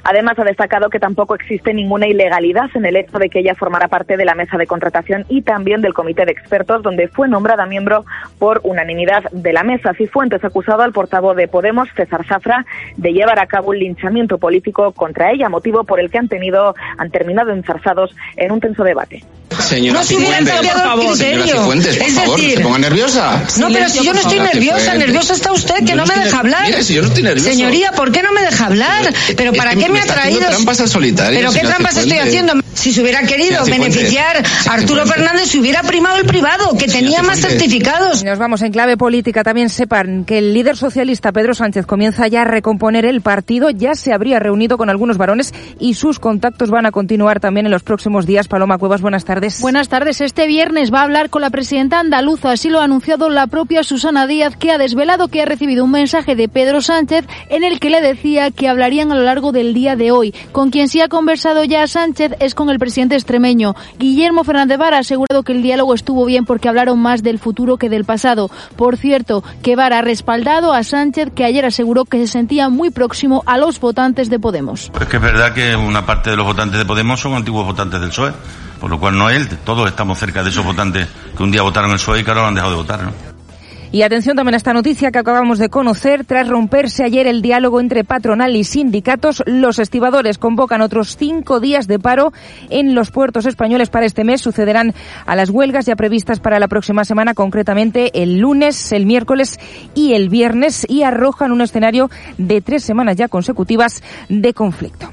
[0.09, 3.89] Además, ha destacado que tampoco existe ninguna ilegalidad en el hecho de que ella formara
[3.89, 7.65] parte de la mesa de contratación y también del comité de expertos, donde fue nombrada
[7.65, 8.05] miembro
[8.39, 9.93] por unanimidad de la mesa.
[9.95, 14.93] Cifuentes acusado al portavoz de Podemos, César Zafra, de llevar a cabo un linchamiento político
[14.93, 19.23] contra ella, motivo por el que han tenido, han terminado enzarzados en un tenso debate.
[19.49, 23.43] Señora no Cifuentes, por favor, señora Cifuentes, por es favor, decir, se ponga nerviosa.
[23.57, 26.65] No, pero si yo no estoy nerviosa, nerviosa está usted, que no, me deja hablar.
[26.65, 27.49] Mire, si yo no estoy nervioso.
[27.49, 29.13] Señoría, ¿por qué no me deja hablar?
[29.37, 30.47] Pero ¿para qué me ha traído?
[30.49, 31.39] trampas al solitario.
[31.39, 32.53] ¿Pero qué trampas estoy haciendo?
[32.73, 37.23] Si se hubiera querido beneficiar a Arturo Fernández, se hubiera primado el privado, que tenía
[37.23, 38.23] más certificados.
[38.23, 39.43] Nos vamos en clave política.
[39.43, 43.69] También sepan que el líder socialista Pedro Sánchez comienza ya a recomponer el partido.
[43.69, 47.71] Ya se habría reunido con algunos varones y sus contactos van a continuar también en
[47.71, 48.47] los próximos días.
[48.47, 49.36] Paloma Cuevas, buenas tardes.
[49.61, 50.21] Buenas tardes.
[50.21, 52.51] Este viernes va a hablar con la presidenta andaluza.
[52.51, 55.91] Así lo ha anunciado la propia Susana Díaz, que ha desvelado que ha recibido un
[55.91, 59.73] mensaje de Pedro Sánchez en el que le decía que hablarían a lo largo del
[59.73, 60.33] día de hoy.
[60.51, 63.75] Con quien sí ha conversado ya Sánchez es con el presidente extremeño.
[63.99, 67.77] Guillermo Fernández Vara ha asegurado que el diálogo estuvo bien porque hablaron más del futuro
[67.77, 68.49] que del pasado.
[68.75, 72.89] Por cierto, que Vara ha respaldado a Sánchez que ayer aseguró que se sentía muy
[72.89, 74.91] próximo a los votantes de Podemos.
[74.99, 77.99] Es que es verdad que una parte de los votantes de Podemos son antiguos votantes
[77.99, 78.33] del PSOE,
[78.79, 81.91] por lo cual no él, todos estamos cerca de esos votantes que un día votaron
[81.91, 83.03] el PSOE y que ahora han dejado de votar.
[83.03, 83.37] ¿no?
[83.91, 86.25] Y atención también a esta noticia que acabamos de conocer.
[86.25, 91.87] Tras romperse ayer el diálogo entre patronal y sindicatos, los estibadores convocan otros cinco días
[91.87, 92.33] de paro
[92.69, 94.41] en los puertos españoles para este mes.
[94.41, 94.93] Sucederán
[95.25, 99.57] a las huelgas ya previstas para la próxima semana, concretamente el lunes, el miércoles
[99.95, 105.11] y el viernes, y arrojan un escenario de tres semanas ya consecutivas de conflicto.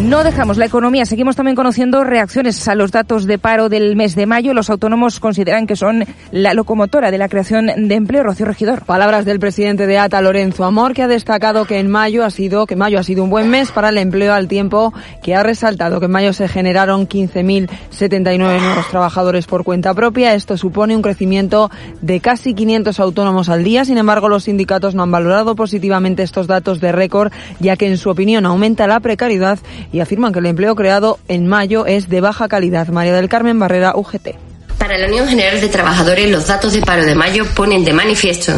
[0.00, 4.14] No dejamos la economía, seguimos también conociendo reacciones a los datos de paro del mes
[4.14, 4.52] de mayo.
[4.52, 8.22] Los autónomos consideran que son la locomotora de la creación de empleo.
[8.22, 8.84] Rocío Regidor.
[8.84, 12.66] Palabras del presidente de ATA, Lorenzo Amor, que ha destacado que en mayo ha sido,
[12.66, 16.00] que mayo ha sido un buen mes para el empleo al tiempo, que ha resaltado
[16.00, 20.34] que en mayo se generaron 15.079 nuevos trabajadores por cuenta propia.
[20.34, 21.70] Esto supone un crecimiento
[22.02, 23.86] de casi 500 autónomos al día.
[23.86, 27.96] Sin embargo, los sindicatos no han valorado positivamente estos datos de récord, ya que en
[27.96, 29.58] su opinión aumenta la precariedad
[29.92, 32.88] y afirman que el empleo creado en mayo es de baja calidad.
[32.88, 34.53] María del Carmen Barrera, UGT
[34.84, 38.52] Para la Unión General de Trabajadores, los datos de paro de mayo ponen de manifiesto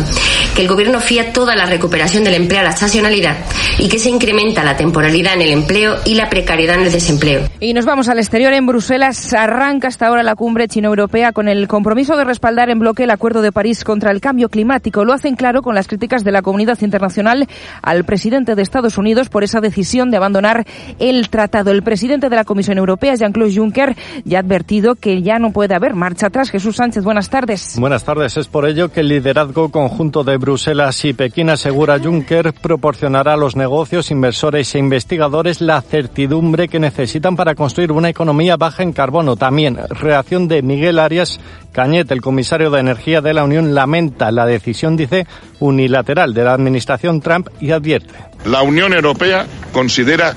[0.57, 3.37] que el Gobierno fía toda la recuperación del empleo a la estacionalidad
[3.79, 7.43] y que se incrementa la temporalidad en el empleo y la precariedad en el desempleo.
[7.61, 8.53] Y nos vamos al exterior.
[8.55, 13.05] En Bruselas arranca hasta ahora la cumbre chino-europea con el compromiso de respaldar en bloque
[13.05, 15.05] el Acuerdo de París contra el cambio climático.
[15.05, 17.47] Lo hacen claro con las críticas de la comunidad internacional
[17.83, 20.66] al presidente de Estados Unidos por esa decisión de abandonar
[20.99, 21.70] el tratado.
[21.70, 25.77] El presidente de la Comisión Europea, Jean-Claude Juncker, ya ha advertido que ya no puede
[25.77, 26.51] haber marcha atrás.
[26.51, 27.77] Jesús Sánchez, buenas tardes.
[27.79, 28.37] Buenas tardes.
[28.37, 33.37] Es por ello que el liderazgo conjunto de Bruselas y Pekín asegura Juncker proporcionará a
[33.37, 38.93] los negocios, inversores e investigadores la certidumbre que necesitan para construir una economía baja en
[38.93, 39.37] carbono.
[39.37, 41.41] También reacción de Miguel Arias
[41.77, 45.27] Cañete, el comisario de Energía de la Unión, lamenta la decisión, dice,
[45.61, 48.14] unilateral de la administración Trump y advierte.
[48.47, 50.35] La Unión Europea considera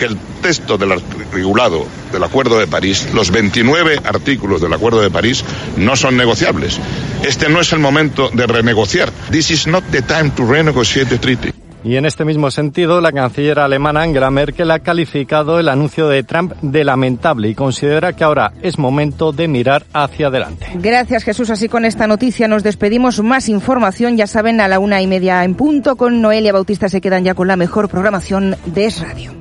[0.00, 5.10] que el texto del articulado del Acuerdo de París, los 29 artículos del Acuerdo de
[5.10, 5.44] París,
[5.76, 6.80] no son negociables.
[7.22, 9.10] Este no es el momento de renegociar.
[9.30, 11.52] This is not the time to renegotiate the treaty.
[11.84, 16.22] Y en este mismo sentido, la canciller alemana Angela Merkel ha calificado el anuncio de
[16.22, 20.66] Trump de lamentable y considera que ahora es momento de mirar hacia adelante.
[20.74, 21.50] Gracias, Jesús.
[21.50, 23.22] Así con esta noticia nos despedimos.
[23.22, 25.96] Más información, ya saben, a la una y media en punto.
[25.96, 29.34] Con Noelia Bautista se quedan ya con la mejor programación de Es Radio.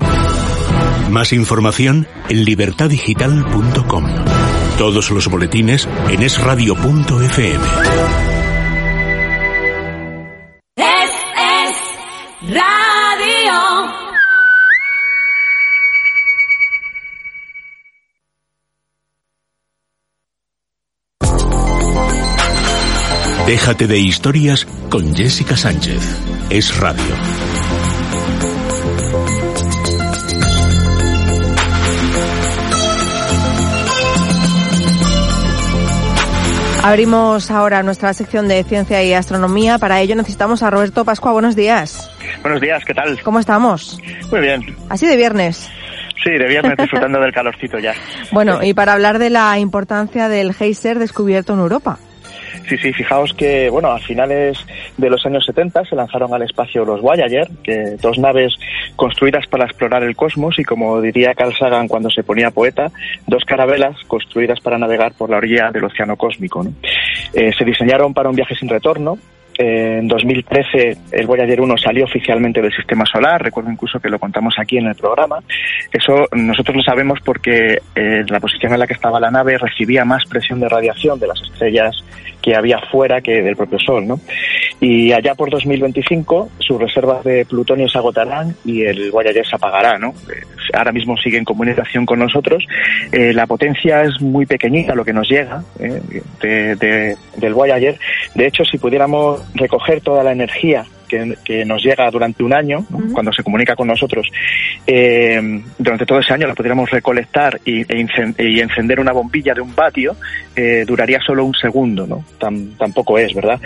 [1.09, 4.05] Más información en libertadigital.com.
[4.77, 7.65] Todos los boletines en esradio.fm.
[10.75, 11.11] Es,
[11.65, 13.89] es radio.
[23.45, 26.01] Déjate de historias con Jessica Sánchez.
[26.49, 27.58] Es radio.
[36.83, 39.77] Abrimos ahora nuestra sección de ciencia y astronomía.
[39.77, 41.33] Para ello necesitamos a Roberto Pascua.
[41.33, 42.09] Buenos días.
[42.41, 43.21] Buenos días, ¿qué tal?
[43.21, 43.99] ¿Cómo estamos?
[44.31, 44.61] Muy bien.
[44.87, 45.69] Así de viernes.
[46.23, 47.93] Sí, de viernes disfrutando del calorcito ya.
[48.31, 51.99] Bueno, y para hablar de la importancia del geyser descubierto en Europa.
[52.69, 54.63] Sí, sí, fijaos que, bueno, a finales
[54.95, 58.53] de los años 70 se lanzaron al espacio los Voyager, que dos naves
[58.95, 62.91] construidas para explorar el cosmos y, como diría Carl Sagan cuando se ponía poeta,
[63.25, 66.63] dos carabelas construidas para navegar por la orilla del océano cósmico.
[67.33, 69.17] Eh, se diseñaron para un viaje sin retorno,
[69.61, 74.55] en 2013 el Voyager 1 salió oficialmente del sistema solar, recuerdo incluso que lo contamos
[74.57, 75.39] aquí en el programa.
[75.91, 80.05] Eso nosotros lo sabemos porque eh, la posición en la que estaba la nave recibía
[80.05, 81.93] más presión de radiación de las estrellas
[82.41, 84.21] que había fuera que del propio Sol, ¿no?
[84.79, 89.97] Y allá por 2025 sus reservas de plutonio se agotarán y el Voyager se apagará,
[89.97, 90.11] ¿no?
[90.11, 90.41] Eh,
[90.73, 92.65] ahora mismo sigue en comunicación con nosotros.
[93.11, 97.99] Eh, la potencia es muy pequeñita, lo que nos llega de, del Voyager.
[98.35, 102.85] De hecho, si pudiéramos recoger toda la energía que, que, nos llega durante un año,
[102.89, 102.97] ¿no?
[102.97, 103.13] uh -huh.
[103.13, 104.27] cuando se comunica con nosotros,
[104.85, 105.41] eh,
[105.77, 108.05] durante todo ese año la podríamos recolectar y, e
[108.37, 110.15] y encender una bombilla de un vatio,
[110.55, 112.23] eh, duraría solo un segundo, ¿no?
[112.37, 113.59] Tan, tampoco es, ¿verdad?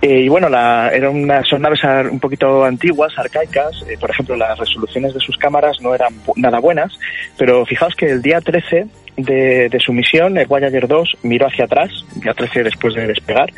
[0.00, 4.58] Eh, y bueno, la, una, son naves un poquito antiguas, arcaicas, eh, por ejemplo, las
[4.58, 6.92] resoluciones de sus cámaras no eran nada buenas,
[7.38, 8.86] pero fijaos que el día 13
[9.16, 13.52] de, su misión, el Voyager 2 miró hacia atrás, día 13 después de despegar,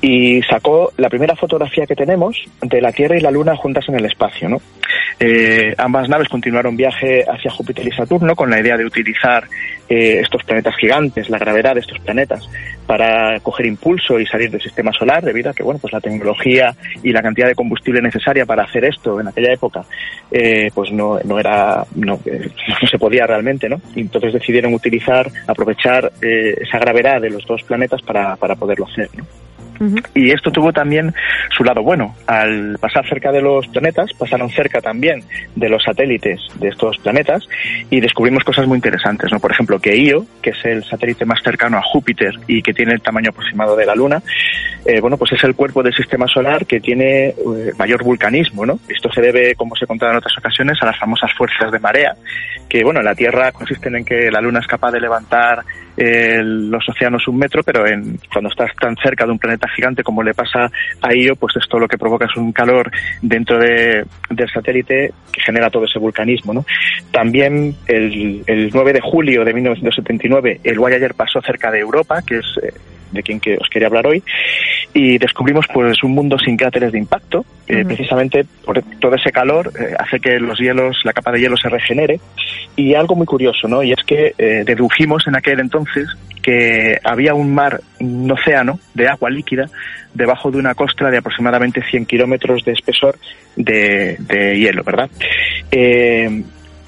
[0.00, 3.96] y sacó la primera fotografía que tenemos de la Tierra y la Luna juntas en
[3.96, 4.48] el espacio.
[4.48, 4.60] ¿no?
[5.18, 9.44] Eh, ambas naves continuaron viaje hacia Júpiter y Saturno con la idea de utilizar
[9.88, 12.48] eh, estos planetas gigantes, la gravedad de estos planetas,
[12.86, 16.74] para coger impulso y salir del sistema solar, debido a que bueno, pues la tecnología
[17.02, 19.84] y la cantidad de combustible necesaria para hacer esto en aquella época,
[20.30, 23.80] eh, pues no, no era, no, no, se podía realmente, ¿no?
[23.94, 28.86] Y entonces decidieron utilizar, aprovechar eh, esa gravedad de los dos planetas para, para poderlo
[28.86, 29.24] hacer, ¿no?
[30.14, 31.12] Y esto tuvo también
[31.56, 32.14] su lado bueno.
[32.26, 35.20] Al pasar cerca de los planetas, pasaron cerca también
[35.54, 37.42] de los satélites de estos planetas
[37.90, 39.30] y descubrimos cosas muy interesantes.
[39.32, 39.40] ¿no?
[39.40, 42.92] Por ejemplo, que Io, que es el satélite más cercano a Júpiter y que tiene
[42.92, 44.22] el tamaño aproximado de la Luna,
[44.84, 47.34] eh, bueno, pues es el cuerpo del sistema solar que tiene eh,
[47.78, 48.64] mayor vulcanismo.
[48.66, 48.78] ¿no?
[48.88, 52.14] Esto se debe, como se contado en otras ocasiones, a las famosas fuerzas de marea,
[52.68, 55.64] que bueno, en la Tierra consisten en que la Luna es capaz de levantar
[55.96, 60.22] los océanos un metro, pero en, cuando estás tan cerca de un planeta gigante como
[60.22, 60.70] le pasa
[61.00, 62.90] a Io, pues esto lo que provoca es un calor
[63.20, 66.54] dentro de, del satélite que genera todo ese vulcanismo.
[66.54, 66.64] ¿no?
[67.10, 72.38] También el, el 9 de julio de 1979 el Voyager pasó cerca de Europa, que
[72.38, 72.72] es eh,
[73.12, 74.22] de quien que os quería hablar hoy,
[74.94, 79.72] y descubrimos pues un mundo sin cráteres de impacto, eh, precisamente por todo ese calor
[79.78, 82.20] eh, hace que los hielos, la capa de hielo se regenere.
[82.76, 83.82] Y algo muy curioso, ¿no?
[83.82, 86.08] Y es que eh, dedujimos en aquel entonces
[86.42, 89.66] que había un mar, un océano de agua líquida
[90.12, 93.16] debajo de una costra de aproximadamente 100 kilómetros de espesor
[93.56, 95.08] de, de hielo, ¿verdad?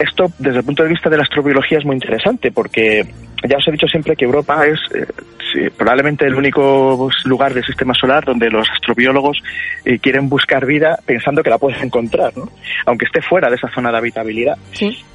[0.05, 3.07] Esto, desde el punto de vista de la astrobiología, es muy interesante porque
[3.49, 5.07] ya os he dicho siempre que Europa es eh,
[5.51, 9.39] sí, probablemente el único lugar del sistema solar donde los astrobiólogos
[9.85, 12.51] eh, quieren buscar vida pensando que la pueden encontrar, ¿no?
[12.85, 14.59] aunque esté fuera de esa zona de habitabilidad.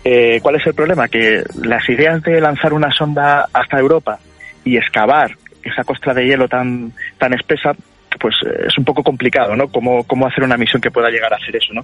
[0.04, 1.08] Eh, ¿Cuál es el problema?
[1.08, 4.18] Que las ideas de lanzar una sonda hasta Europa
[4.66, 7.76] y excavar esa costra de hielo tan, tan espesa,
[8.20, 9.67] pues eh, es un poco complicado, ¿no?
[9.70, 11.84] Cómo, cómo hacer una misión que pueda llegar a hacer eso, ¿no?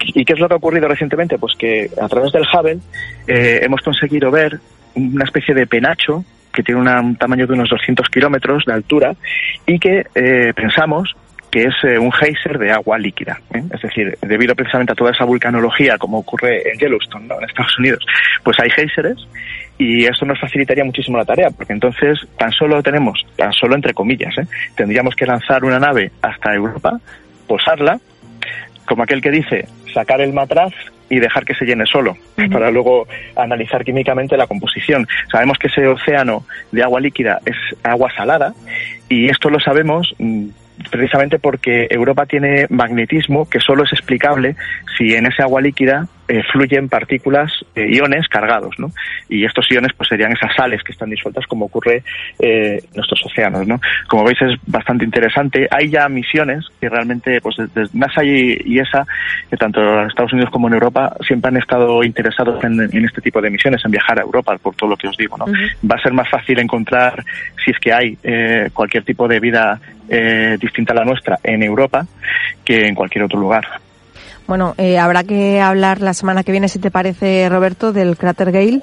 [0.00, 1.38] ¿Y qué es lo que ha ocurrido recientemente?
[1.38, 2.78] Pues que a través del Hubble
[3.26, 4.58] eh, hemos conseguido ver
[4.94, 9.14] una especie de penacho que tiene un tamaño de unos 200 kilómetros de altura
[9.66, 11.14] y que eh, pensamos
[11.54, 13.40] que es eh, un geyser de agua líquida.
[13.52, 13.62] ¿eh?
[13.72, 17.38] Es decir, debido precisamente a toda esa vulcanología, como ocurre en Yellowstone, ¿no?
[17.38, 18.04] en Estados Unidos,
[18.42, 19.16] pues hay géiseres
[19.78, 23.94] y esto nos facilitaría muchísimo la tarea, porque entonces tan solo tenemos, tan solo entre
[23.94, 24.46] comillas, ¿eh?
[24.76, 27.00] tendríamos que lanzar una nave hasta Europa,
[27.46, 27.98] posarla,
[28.86, 30.72] como aquel que dice, sacar el matraz
[31.10, 32.16] y dejar que se llene solo,
[32.50, 33.06] para luego
[33.36, 35.06] analizar químicamente la composición.
[35.30, 38.54] Sabemos que ese océano de agua líquida es agua salada
[39.08, 40.48] y esto lo sabemos mm,
[40.90, 44.56] precisamente porque Europa tiene magnetismo que solo es explicable
[44.96, 48.90] si en ese agua líquida eh, fluyen partículas, eh, iones cargados, ¿no?
[49.28, 52.02] Y estos iones pues serían esas sales que están disueltas como ocurre
[52.38, 53.80] eh, en nuestros océanos, ¿no?
[54.08, 55.68] Como veis es bastante interesante.
[55.70, 59.06] Hay ya misiones que realmente pues desde NASA y, y ESA,
[59.50, 63.20] que tanto en Estados Unidos como en Europa siempre han estado interesados en, en este
[63.20, 65.46] tipo de misiones, en viajar a Europa, por todo lo que os digo, ¿no?
[65.46, 67.24] Va a ser más fácil encontrar,
[67.64, 71.62] si es que hay eh, cualquier tipo de vida eh, distinta a la nuestra en
[71.62, 72.06] Europa
[72.64, 73.64] que en cualquier otro lugar.
[74.46, 78.52] Bueno, eh, habrá que hablar la semana que viene, si te parece, Roberto, del cráter
[78.52, 78.82] Gale.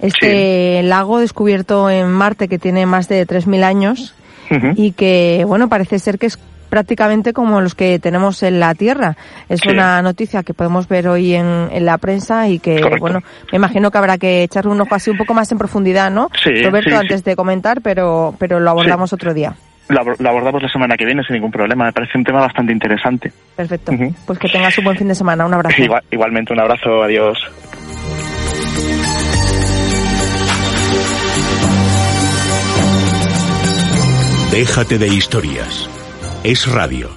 [0.00, 4.14] Este lago descubierto en Marte que tiene más de 3.000 años
[4.76, 6.38] y que, bueno, parece ser que es
[6.68, 9.16] prácticamente como los que tenemos en la Tierra.
[9.48, 9.70] Es Sí.
[9.70, 13.00] una noticia que podemos ver hoy en, en la prensa y que, Correcto.
[13.00, 13.20] bueno,
[13.52, 16.28] me imagino que habrá que echarle un ojo así un poco más en profundidad, ¿no?
[16.44, 16.96] Sí, Roberto, sí.
[16.96, 19.54] antes de comentar, pero, pero lo abordamos otro día.
[19.88, 21.84] La abordamos la semana que viene sin ningún problema.
[21.84, 23.32] Me parece un tema bastante interesante.
[23.54, 23.92] Perfecto.
[24.26, 25.46] Pues que tengas un buen fin de semana.
[25.46, 25.80] Un abrazo.
[25.82, 27.02] Igual- igualmente un abrazo.
[27.04, 27.38] Adiós.
[34.50, 35.88] Déjate de historias.
[36.44, 37.08] Es radio.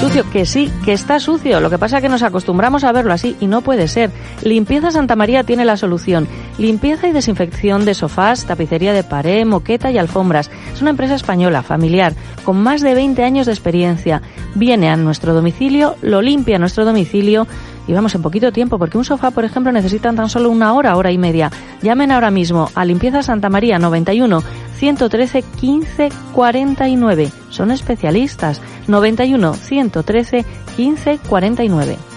[0.00, 1.60] Sucio, que sí, que está sucio.
[1.60, 4.10] Lo que pasa es que nos acostumbramos a verlo así y no puede ser.
[4.42, 6.26] Limpieza Santa María tiene la solución.
[6.60, 10.50] Limpieza y desinfección de sofás, tapicería de pared, moqueta y alfombras.
[10.74, 12.12] Es una empresa española, familiar,
[12.44, 14.20] con más de 20 años de experiencia.
[14.54, 17.46] Viene a nuestro domicilio, lo limpia a nuestro domicilio
[17.88, 20.98] y vamos en poquito tiempo, porque un sofá, por ejemplo, necesitan tan solo una hora,
[20.98, 21.50] hora y media.
[21.80, 24.42] Llamen ahora mismo a Limpieza Santa María 91
[24.76, 27.32] 113 15 49.
[27.48, 28.60] Son especialistas.
[28.86, 30.44] 91 113
[30.76, 32.09] 15 49.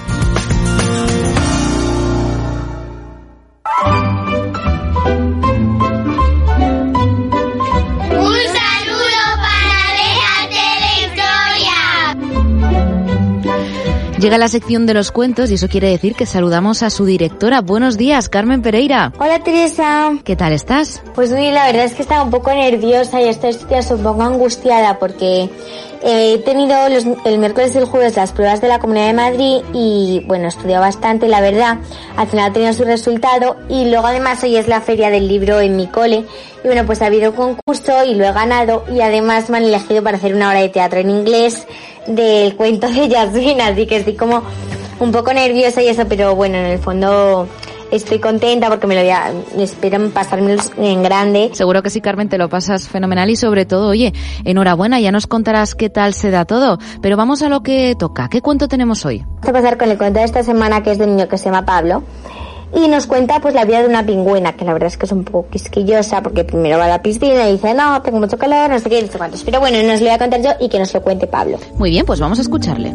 [14.24, 17.60] Llega la sección de los cuentos y eso quiere decir que saludamos a su directora.
[17.60, 19.12] Buenos días, Carmen Pereira.
[19.20, 20.14] Hola Teresa.
[20.24, 21.04] ¿Qué tal estás?
[21.14, 24.24] Pues muy, la verdad es que estaba un poco nerviosa y estos días un poco
[24.24, 25.50] angustiada porque
[26.06, 30.24] he tenido el miércoles y el jueves las pruebas de la Comunidad de Madrid y
[30.28, 31.78] bueno, he estudiado bastante, la verdad.
[32.18, 35.62] Al final ha tenido su resultado y luego además hoy es la feria del libro
[35.62, 36.26] en mi cole.
[36.64, 38.84] Y bueno, pues ha habido concurso y lo he ganado.
[38.94, 41.66] Y además me han elegido para hacer una obra de teatro en inglés
[42.08, 44.44] del cuento de Yasmin, así que estoy como
[45.00, 47.48] un poco nerviosa y eso, pero bueno, en el fondo
[47.96, 51.52] estoy contenta porque me lo voy a, espero pasármelo en grande.
[51.54, 54.14] Seguro que sí, Carmen, te lo pasas fenomenal y sobre todo, oye,
[54.44, 56.80] enhorabuena, ya nos contarás qué tal se da todo.
[57.02, 58.30] Pero vamos a lo que toca.
[58.30, 59.20] ¿Qué cuento tenemos hoy?
[59.20, 61.38] Vamos a pasar con el cuento de esta semana que es de un niño que
[61.38, 62.04] se llama Pablo
[62.76, 65.12] y nos cuenta pues la vida de una pingüina que la verdad es que es
[65.12, 68.70] un poco quisquillosa porque primero va a la piscina y dice no, tengo mucho calor,
[68.70, 69.44] no sé qué, no sé cuántos.
[69.44, 71.60] Pero bueno, nos lo voy a contar yo y que nos lo cuente Pablo.
[71.78, 72.94] Muy bien, pues vamos a escucharle.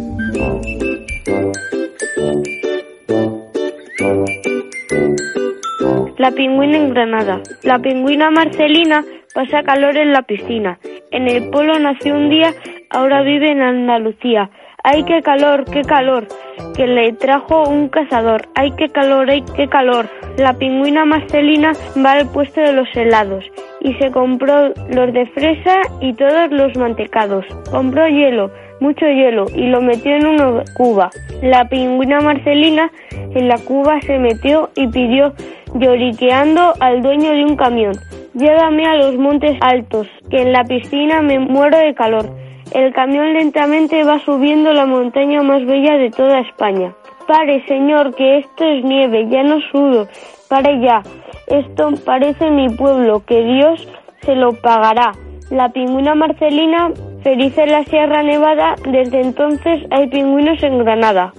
[6.18, 7.40] La pingüina en Granada.
[7.62, 10.78] La pingüina Marcelina pasa calor en la piscina.
[11.10, 12.54] En el polo nació un día,
[12.90, 14.50] ahora vive en Andalucía.
[14.82, 16.26] ¡Ay, qué calor, qué calor!
[16.74, 18.48] Que le trajo un cazador.
[18.54, 20.08] ¡Ay, qué calor, ay, qué calor!
[20.38, 21.72] La pingüina Marcelina
[22.04, 23.44] va al puesto de los helados
[23.80, 27.44] y se compró los de fresa y todos los mantecados.
[27.70, 28.50] Compró hielo,
[28.80, 31.10] mucho hielo y lo metió en una cuba.
[31.42, 35.32] La pingüina Marcelina en la cuba se metió y pidió
[35.74, 37.92] lloriqueando al dueño de un camión.
[38.34, 42.30] Llévame a los montes altos, que en la piscina me muero de calor.
[42.74, 46.92] El camión lentamente va subiendo la montaña más bella de toda España.
[47.26, 50.08] Pare, señor, que esto es nieve, ya no sudo.
[50.48, 51.02] Pare ya.
[51.46, 53.88] Esto parece mi pueblo, que Dios
[54.22, 55.12] se lo pagará.
[55.50, 56.90] La pingüina Marcelina,
[57.22, 61.32] feliz en la Sierra Nevada, desde entonces hay pingüinos en Granada.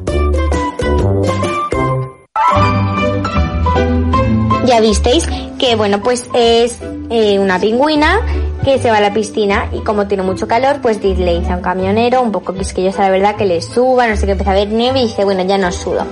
[4.65, 5.27] Ya visteis
[5.57, 8.21] que, bueno, pues es eh, una pingüina
[8.63, 11.55] que se va a la piscina y como tiene mucho calor, pues le dice a
[11.55, 14.55] un camionero, un poco quisquillosa la verdad, que le suba, no sé qué, empieza a
[14.55, 16.05] ver nieve y dice, bueno, ya no sudo.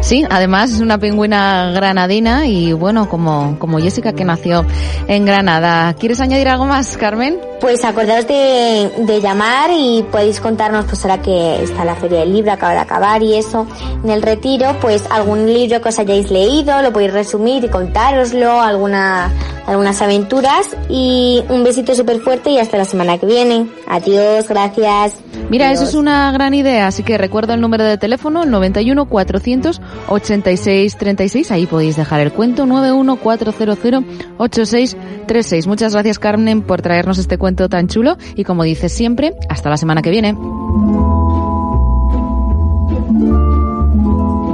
[0.00, 4.64] Sí, además es una pingüina granadina y bueno, como, como Jessica que nació
[5.06, 5.92] en Granada.
[5.94, 7.38] ¿Quieres añadir algo más, Carmen?
[7.60, 12.32] Pues acordaos de, de llamar y podéis contarnos, pues ahora que está la Feria del
[12.32, 13.66] Libro, acaba de acabar y eso,
[14.04, 18.60] en el retiro, pues algún libro que os hayáis leído, lo podéis resumir y contároslo,
[18.60, 19.32] alguna,
[19.66, 23.66] algunas aventuras y un besito súper fuerte y hasta la semana que viene.
[23.88, 25.14] Adiós, gracias.
[25.50, 29.06] Mira, eso es una gran idea, así que recuerdo el número de teléfono, el 91
[29.06, 34.04] 400 86 36, ahí podéis dejar el cuento, 91 400
[34.38, 34.96] 86
[35.26, 35.66] 36.
[35.66, 39.76] Muchas gracias Carmen por traernos este cuento tan chulo y como dices siempre, hasta la
[39.76, 40.36] semana que viene.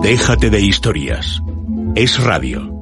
[0.02, 1.40] Déjate de historias.
[1.94, 2.74] Es radio.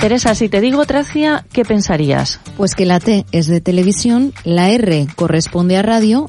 [0.00, 2.40] Teresa, si te digo Tracia, ¿qué pensarías?
[2.56, 6.28] Pues que la T es de televisión, la R corresponde a radio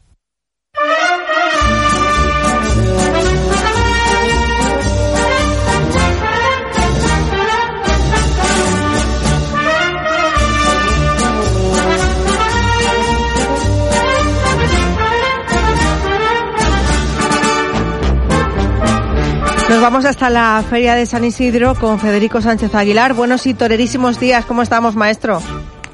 [19.71, 23.13] Nos vamos hasta la Feria de San Isidro con Federico Sánchez Aguilar.
[23.13, 24.45] Buenos y torerísimos días.
[24.45, 25.39] ¿Cómo estamos, maestro?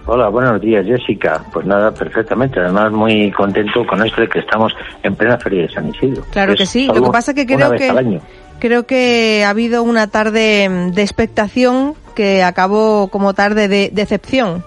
[0.07, 1.43] Hola, buenos días, Jessica.
[1.53, 2.59] Pues nada, perfectamente.
[2.59, 4.73] Además, muy contento con esto de que estamos
[5.03, 6.23] en plena Feria de San Isidro.
[6.31, 6.87] Claro que Es sí.
[6.87, 8.21] Lo que pasa que una creo que
[8.57, 14.63] creo que ha habido una tarde mm, de expectación que acabó como tarde de decepción.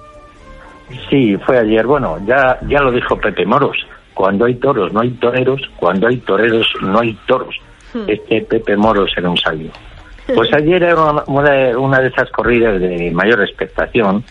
[1.11, 1.85] Sí, fue ayer.
[1.85, 3.77] Bueno, ya, ya lo dijo Pepe Moros.
[4.15, 7.57] Cuando hay toros no hay toreros, cuando hay toreros no hay toros.
[8.07, 9.71] Este Pepe Moros era un sabio.
[10.35, 14.25] Pues ayer era una, una- una de esas corridas de mayor expectación.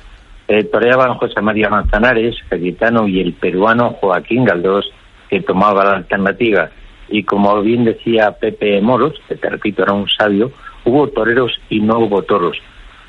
[0.47, 4.89] Eh, toreaban José María Manzanares, Cayetano y el peruano Joaquín Galdós,
[5.29, 6.69] que tomaba la alternativa.
[7.07, 10.51] Y como bien decía Pepe Moros, que te repito era un sabio,
[10.85, 12.57] hubo toreros y no hubo toros,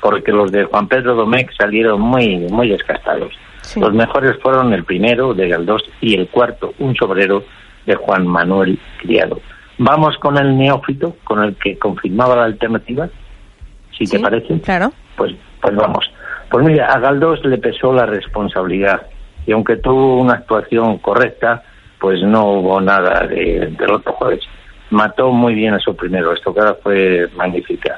[0.01, 3.33] porque los de Juan Pedro Domecq salieron muy, muy desgastados.
[3.75, 7.43] Los mejores fueron el primero de Galdós y el cuarto, un sobrero
[7.85, 9.39] de Juan Manuel Criado.
[9.83, 13.09] Vamos con el neófito, con el que confirmaba la alternativa,
[13.97, 14.61] si te parece.
[14.61, 14.91] Claro.
[15.17, 16.05] Pues, pues vamos.
[16.51, 19.07] Pues mira, a Galdós le pesó la responsabilidad
[19.47, 21.63] y aunque tuvo una actuación correcta,
[21.99, 24.41] pues no hubo nada de, del otro jueves.
[24.91, 27.97] Mató muy bien a su primero, estocada fue magnífica.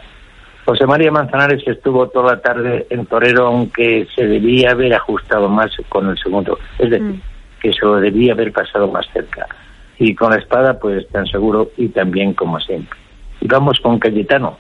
[0.63, 5.75] José María Manzanares estuvo toda la tarde en torero, aunque se debía haber ajustado más
[5.89, 6.57] con el segundo.
[6.79, 7.19] Es decir,
[7.59, 9.47] que se lo debía haber pasado más cerca.
[10.03, 12.99] Y con la espada, pues tan seguro y también como siempre.
[13.39, 14.57] Y vamos con Cayetano.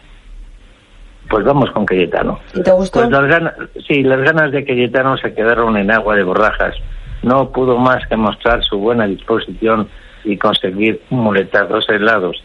[1.29, 2.39] Pues vamos con Cayetano.
[2.63, 3.01] ¿Te gustó?
[3.01, 3.53] Pues las ganas,
[3.85, 6.77] sí, las ganas de Cayetano se quedaron en agua de borrajas.
[7.23, 9.89] No pudo más que mostrar su buena disposición
[10.23, 12.41] y conseguir un muletazo dos helados.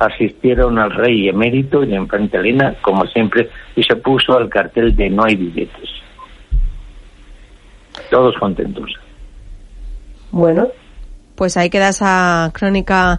[0.00, 4.96] Asistieron al rey emérito y la infanta Elena, como siempre, y se puso al cartel
[4.96, 5.88] de no hay billetes.
[8.10, 8.92] Todos contentos.
[10.32, 10.66] Bueno.
[11.40, 13.18] Pues ahí queda esa crónica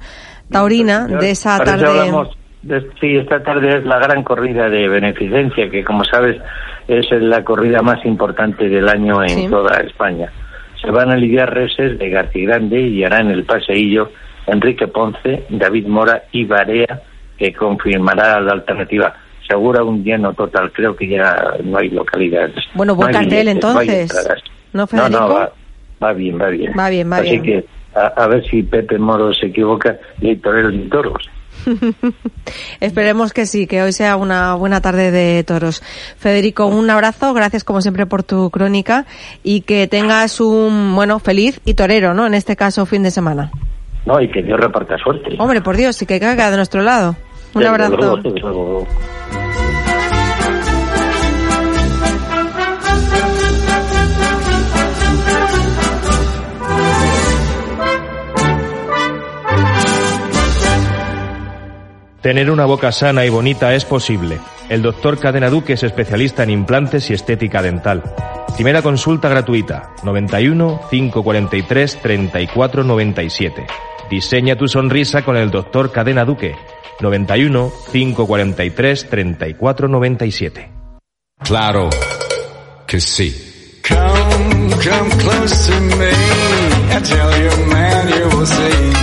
[0.52, 1.88] taurina de esa tarde.
[1.88, 2.30] hablamos
[2.62, 6.40] de- sí, esta tarde es la gran corrida de beneficencia, que como sabes
[6.88, 9.48] es la corrida más importante del año en Sí.
[9.50, 10.32] toda España.
[10.80, 14.12] Se van a lidiar reses de Grande y harán el paseillo
[14.46, 17.02] Enrique Ponce, David Mora y Barea,
[17.40, 19.16] que confirmará la alternativa.
[19.50, 22.54] Segura un lleno total, creo que ya no hay localidades.
[22.76, 24.14] Bueno, buen No cartel, billetes, entonces.
[24.74, 25.20] ¿No, No, Federico?
[25.20, 25.52] no, va,
[26.04, 26.72] va bien, va bien.
[26.78, 27.44] Va bien, va Así bien.
[27.44, 31.30] que a, a ver si Pepe Moro se equivoca y hay toreros y toros.
[32.80, 35.82] Esperemos que sí, que hoy sea una buena tarde de toros.
[36.18, 39.06] Federico, un abrazo, gracias como siempre por tu crónica
[39.44, 42.26] y que tengas un, bueno, feliz y torero, ¿no?
[42.26, 43.52] En este caso, fin de semana.
[44.06, 45.36] No, y que Dios reparta suerte.
[45.38, 47.16] Hombre, por Dios, y que caiga de nuestro lado.
[47.54, 47.98] Un abrazo.
[47.98, 48.88] luego, desde luego.
[62.22, 64.40] Tener una boca sana y bonita es posible.
[64.70, 68.04] El doctor Cadena Duque es especialista en implantes y estética dental.
[68.54, 73.66] Primera consulta gratuita, 91 543 34 97.
[74.12, 76.56] Diseña tu sonrisa con el doctor Cadena Duque,
[77.00, 80.72] 91 543 34 97.
[81.40, 81.90] Claro
[82.86, 83.80] que sí.
[83.88, 86.12] Come, come close to me.
[86.92, 89.01] I tell you, man, you will see.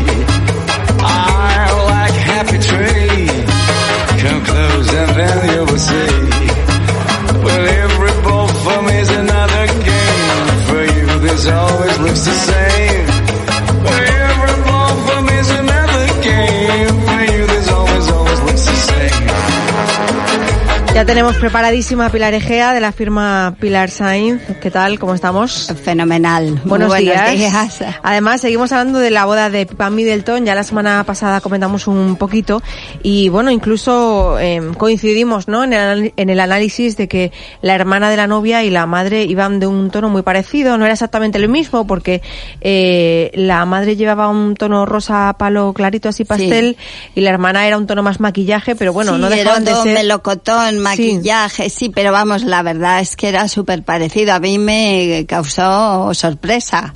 [21.08, 24.42] Tenemos preparadísima a Pilar Egea de la firma Pilar Sainz.
[24.60, 24.98] ¿Qué tal?
[24.98, 25.72] ¿Cómo estamos?
[25.82, 26.60] Fenomenal.
[26.66, 27.32] Buenos, buenos días.
[27.34, 27.78] días.
[28.02, 30.44] Además, seguimos hablando de la boda de Pipa Middleton.
[30.44, 32.62] Ya la semana pasada comentamos un poquito.
[33.02, 35.64] Y bueno, incluso eh, coincidimos ¿no?
[35.64, 37.32] en, el, en el análisis de que
[37.62, 40.76] la hermana de la novia y la madre iban de un tono muy parecido.
[40.76, 42.20] No era exactamente lo mismo porque
[42.60, 46.76] eh, la madre llevaba un tono rosa palo clarito así pastel
[47.14, 49.94] y la hermana era un tono más maquillaje, pero bueno, sí, no dejaban de ser...
[49.94, 51.88] melocotón, maquillaje, sí.
[51.94, 54.32] pero vamos, la verdad es que era súper parecido.
[54.34, 56.94] A mí me causó sorpresa.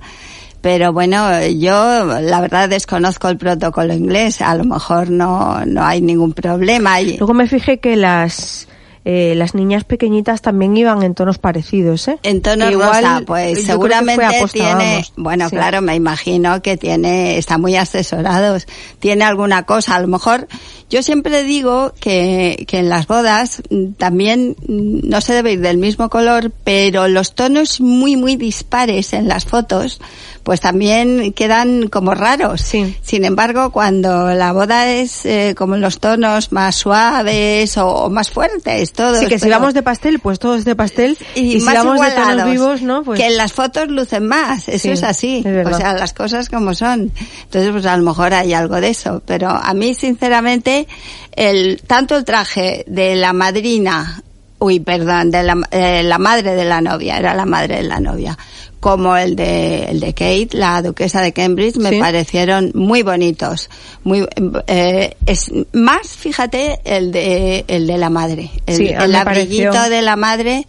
[0.60, 4.40] Pero bueno, yo la verdad desconozco el protocolo inglés.
[4.40, 7.00] A lo mejor no, no hay ningún problema.
[7.00, 8.68] Y- Luego me fijé que las
[9.04, 12.18] eh, las niñas pequeñitas también iban en tonos parecidos, ¿eh?
[12.22, 15.12] En tono Que igual, rosa, pues seguramente aposta, tiene, vamos.
[15.16, 15.56] bueno, Sí.
[15.56, 18.66] claro, me imagino que tiene, está muy asesorados,
[19.00, 20.46] tiene alguna cosa, a lo mejor,
[20.88, 23.62] yo siempre digo que, que en las bodas
[23.98, 29.26] también no se debe ir del mismo color, pero los tonos muy, muy dispares en
[29.26, 30.00] las fotos,
[30.42, 32.60] pues también quedan como raros.
[32.60, 38.30] Sin embargo, cuando la boda es eh, como los tonos más suaves o, o más
[38.30, 39.18] fuertes, todos.
[39.18, 41.16] Sí, que si vamos de pastel, pues todo es de pastel.
[41.34, 43.02] y, Y, si más vamos de tonos vivos, ¿no?
[43.02, 46.12] Pues que en las fotos lucen más, eso Sí, es así, es o sea, las
[46.12, 47.12] cosas como son.
[47.44, 50.86] Entonces, pues a lo mejor hay algo de eso, pero a mí sinceramente
[51.34, 54.22] el tanto el traje de la madrina,
[54.62, 57.98] uy, perdón, de la, eh, la madre de la novia, era la madre de la
[58.00, 58.38] novia,
[58.80, 61.98] como el de el de Kate, la duquesa de Cambridge, me Sí.
[62.00, 63.68] parecieron muy bonitos,
[64.04, 64.26] muy
[64.66, 69.70] eh, es más, fíjate, el de el de la madre, el, Sí, el me abriguito
[69.72, 70.66] pareció- de la madre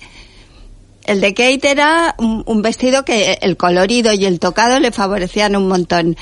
[1.05, 5.55] el de Kate era un, un vestido que el colorido y el tocado le favorecían
[5.55, 6.15] un montón.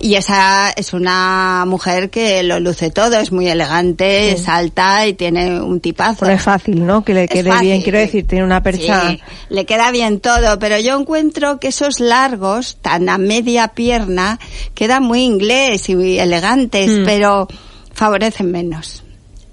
[0.00, 4.40] Y esa es una mujer que lo luce todo, es muy elegante, Sí.
[4.42, 6.26] es alta y tiene un tipazo.
[6.28, 7.04] es fácil, ¿no?
[7.04, 7.66] Que le quede fácil.
[7.68, 9.10] bien, quiero decir, tiene una percha...
[9.10, 14.38] Sí, le queda bien todo, pero yo encuentro que esos largos, tan a media pierna,
[14.74, 17.04] quedan muy inglés y muy elegantes, Mm.
[17.04, 17.48] pero
[17.92, 19.02] favorecen menos.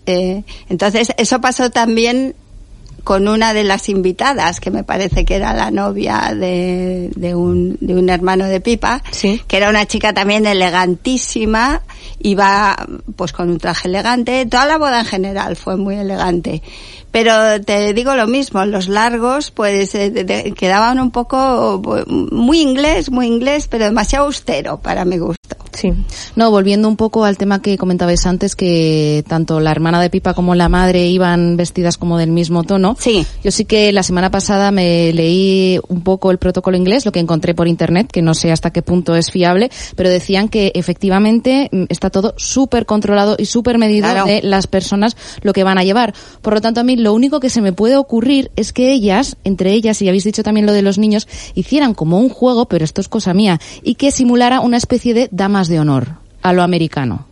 [0.06, 2.34] Eh, entonces, eso pasó también
[3.04, 7.78] con una de las invitadas, que me parece que era la novia de, de, un,
[7.80, 9.02] de un hermano de Pipa,
[9.48, 11.82] que era una chica también elegantísima,
[12.20, 12.76] iba
[13.16, 16.62] pues con un traje elegante, toda la boda en general fue muy elegante.
[17.12, 21.82] Pero te digo lo mismo, los largos pues eh, de- quedaban un poco
[22.32, 25.38] muy inglés, muy inglés, pero demasiado austero para mi gusto.
[25.74, 25.94] Sí.
[26.36, 30.34] No, volviendo un poco al tema que comentabais antes, que tanto la hermana de Pipa
[30.34, 32.98] como la madre iban vestidas como del mismo tono.
[33.00, 33.26] Sí.
[33.44, 37.20] Yo sí que la semana pasada me leí un poco el protocolo inglés, lo que
[37.22, 41.70] encontré por internet, que no sé hasta qué punto es fiable, pero decían que efectivamente
[41.72, 44.26] mm, está todo súper controlado y súper medido Claro.
[44.26, 46.14] de las personas lo que van a llevar.
[46.42, 49.38] Por lo tanto, a mí lo único que se me puede ocurrir es que ellas,
[49.44, 52.86] entre ellas, y habéis dicho también lo de los niños, hicieran como un juego, pero
[52.86, 56.10] esto es cosa mía, y que simulara una especie de damas de honor
[56.42, 57.26] a lo americano.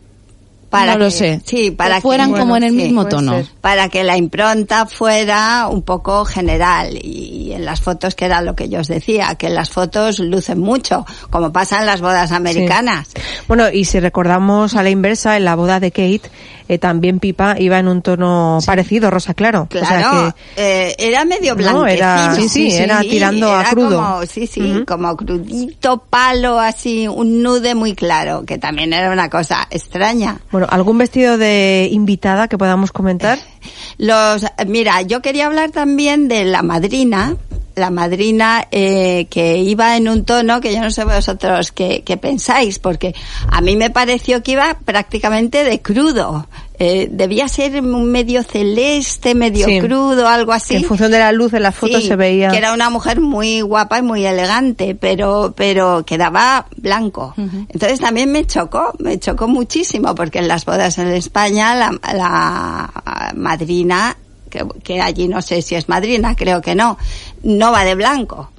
[0.70, 1.42] Para no lo que- sé.
[1.46, 3.32] Sí, para que fueran que, como en el sí, mismo tono.
[3.38, 3.46] ser.
[3.62, 8.54] Para que la impronta fuera un poco general y en las fotos que era lo
[8.54, 13.08] que yo os decía, que las fotos lucen mucho, como pasa en las bodas americanas.
[13.48, 16.30] Bueno, y si recordamos a la inversa, en la boda de Kate,
[16.68, 19.68] eh, también Pipa iba en un tono parecido, rosa claro.
[19.70, 21.88] Claro, O sea eh, era medio No, blanquecino.
[21.88, 23.96] era- sí, sí, era tirando a crudo.
[23.98, 29.30] Como, sí, sí, como crudito, palo, así, un nude muy claro, que también era una
[29.30, 30.36] cosa extraña.
[30.36, 33.40] que, bueno, ¿algún vestido de invitada que podamos comentar?
[33.98, 37.36] Los, mira, yo quería hablar también de la madrina,
[37.78, 42.18] la madrina eh, que iba en un tono que yo no sé vosotros qué, qué
[42.18, 43.16] pensáis, porque
[43.50, 46.48] a mí me pareció que iba prácticamente de crudo.
[46.80, 49.80] Eh, debía ser medio celeste, medio Sí.
[49.80, 50.76] crudo, algo así.
[50.76, 52.50] Que en función de la luz en las fotos Sí, se veía.
[52.50, 57.34] que era una mujer muy guapa y muy elegante, pero pero quedaba blanco.
[57.38, 63.34] Entonces también me chocó, me chocó muchísimo porque en las bodas en España la, la
[63.36, 64.16] madrina
[64.50, 66.98] que, que allí no sé si es madrina, creo que no,
[67.44, 68.52] no va de blanco.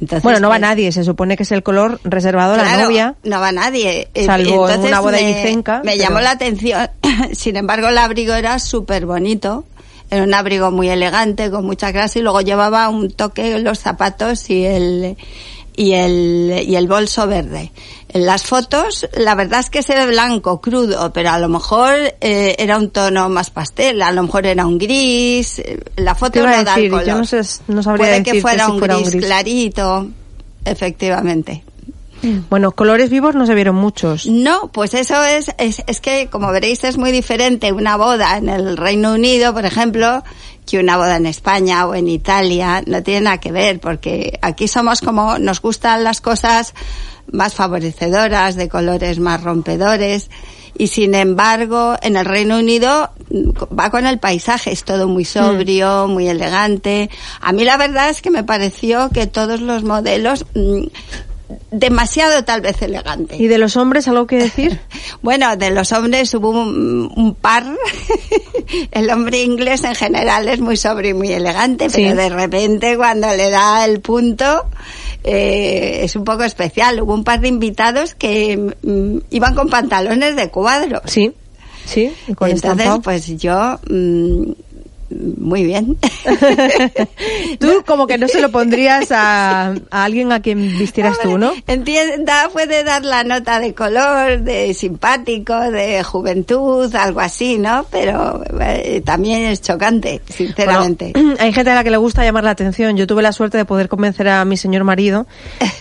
[0.00, 2.82] Entonces, bueno, no va pues, nadie, se supone que es el color reservado a la
[2.84, 3.16] novia.
[3.24, 4.08] No va nadie.
[4.14, 6.88] Eh, Salvo en una boda me, Me pero- llamó la atención.
[7.32, 9.64] Sin embargo, el abrigo era súper bonito.
[10.10, 13.80] Era un abrigo muy elegante, con mucha clase, y luego llevaba un toque en los
[13.80, 15.16] zapatos y el,
[15.78, 17.70] y el, y el bolso verde.
[18.08, 21.94] En las fotos, la verdad es que se ve blanco, crudo, pero a lo mejor
[22.20, 25.60] eh, era un tono más pastel, a lo mejor era un gris.
[25.60, 27.06] eh, La foto no da el color.
[27.06, 30.08] yo no, sé, no sabría Puede que fuera, si un, fuera gris clarito,
[30.64, 31.62] efectivamente.
[32.50, 34.26] Bueno, colores vivos no se vieron muchos.
[34.26, 38.48] No, pues eso es, es, es que, como veréis, es muy diferente una boda en
[38.48, 40.24] el Reino Unido, por ejemplo,
[40.68, 42.82] que una boda en España o en Italia.
[42.86, 46.74] No tiene nada que ver, porque aquí somos como, nos gustan las cosas
[47.32, 50.30] más favorecedoras, de colores más rompedores.
[50.76, 55.24] Y sin embargo, en el Reino Unido mm, va con el paisaje, es todo muy
[55.24, 57.08] sobrio, muy elegante.
[57.40, 60.84] A mí la verdad es que me pareció que todos los modelos, mm,
[61.70, 63.36] demasiado tal vez elegante.
[63.36, 64.80] ¿Y de los hombres algo que decir?
[65.22, 67.64] Bueno, de los hombres hubo un, un par.
[68.92, 72.02] el hombre inglés en general es muy sobrio y muy elegante, Sí.
[72.04, 74.66] pero de repente cuando le da el punto
[75.24, 77.00] eh, es un poco especial.
[77.02, 81.02] Hubo un par de invitados que mm, iban con pantalones de cuadros.
[81.06, 81.32] Sí,
[81.84, 83.00] sí, y con Entonces, estampado.
[83.02, 84.52] pues yo mm,
[85.10, 85.96] muy bien.
[87.58, 91.52] Tú como que no se lo pondrías a, a alguien a quien vistieras tú, ¿no?
[91.66, 97.86] Entienda, puede dar la nota de color, de simpático, de juventud, algo así, ¿no?
[97.90, 101.12] Pero eh, también es chocante, sinceramente.
[101.14, 102.96] Bueno, hay gente a la que le gusta llamar la atención.
[102.96, 105.26] Yo tuve la suerte de poder convencer a mi señor marido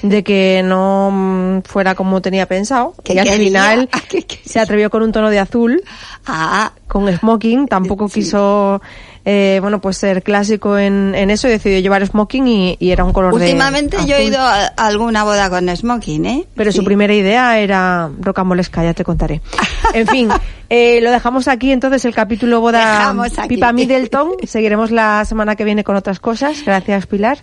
[0.01, 2.93] de que no mm, fuera como tenía pensado.
[3.03, 3.89] ¿Qué y al final
[4.45, 5.83] se atrevió con un tono de azul,
[6.25, 7.67] Ah, con smoking.
[7.67, 8.81] Tampoco quiso,
[9.29, 13.03] eh, bueno, pues ser clásico en, en eso y decidió llevar smoking y, y era
[13.03, 16.45] un color de últimamente yo he ido a alguna boda con smoking, ¿eh?
[16.55, 19.41] Pero su primera idea era rocambolesca, ya te contaré.
[19.93, 20.29] En fin,
[20.69, 23.15] eh, lo dejamos aquí entonces el capítulo boda.
[23.47, 24.31] Pipa Middleton.
[24.45, 26.63] Seguiremos la semana que viene con otras cosas.
[26.65, 27.39] Gracias, Pilar.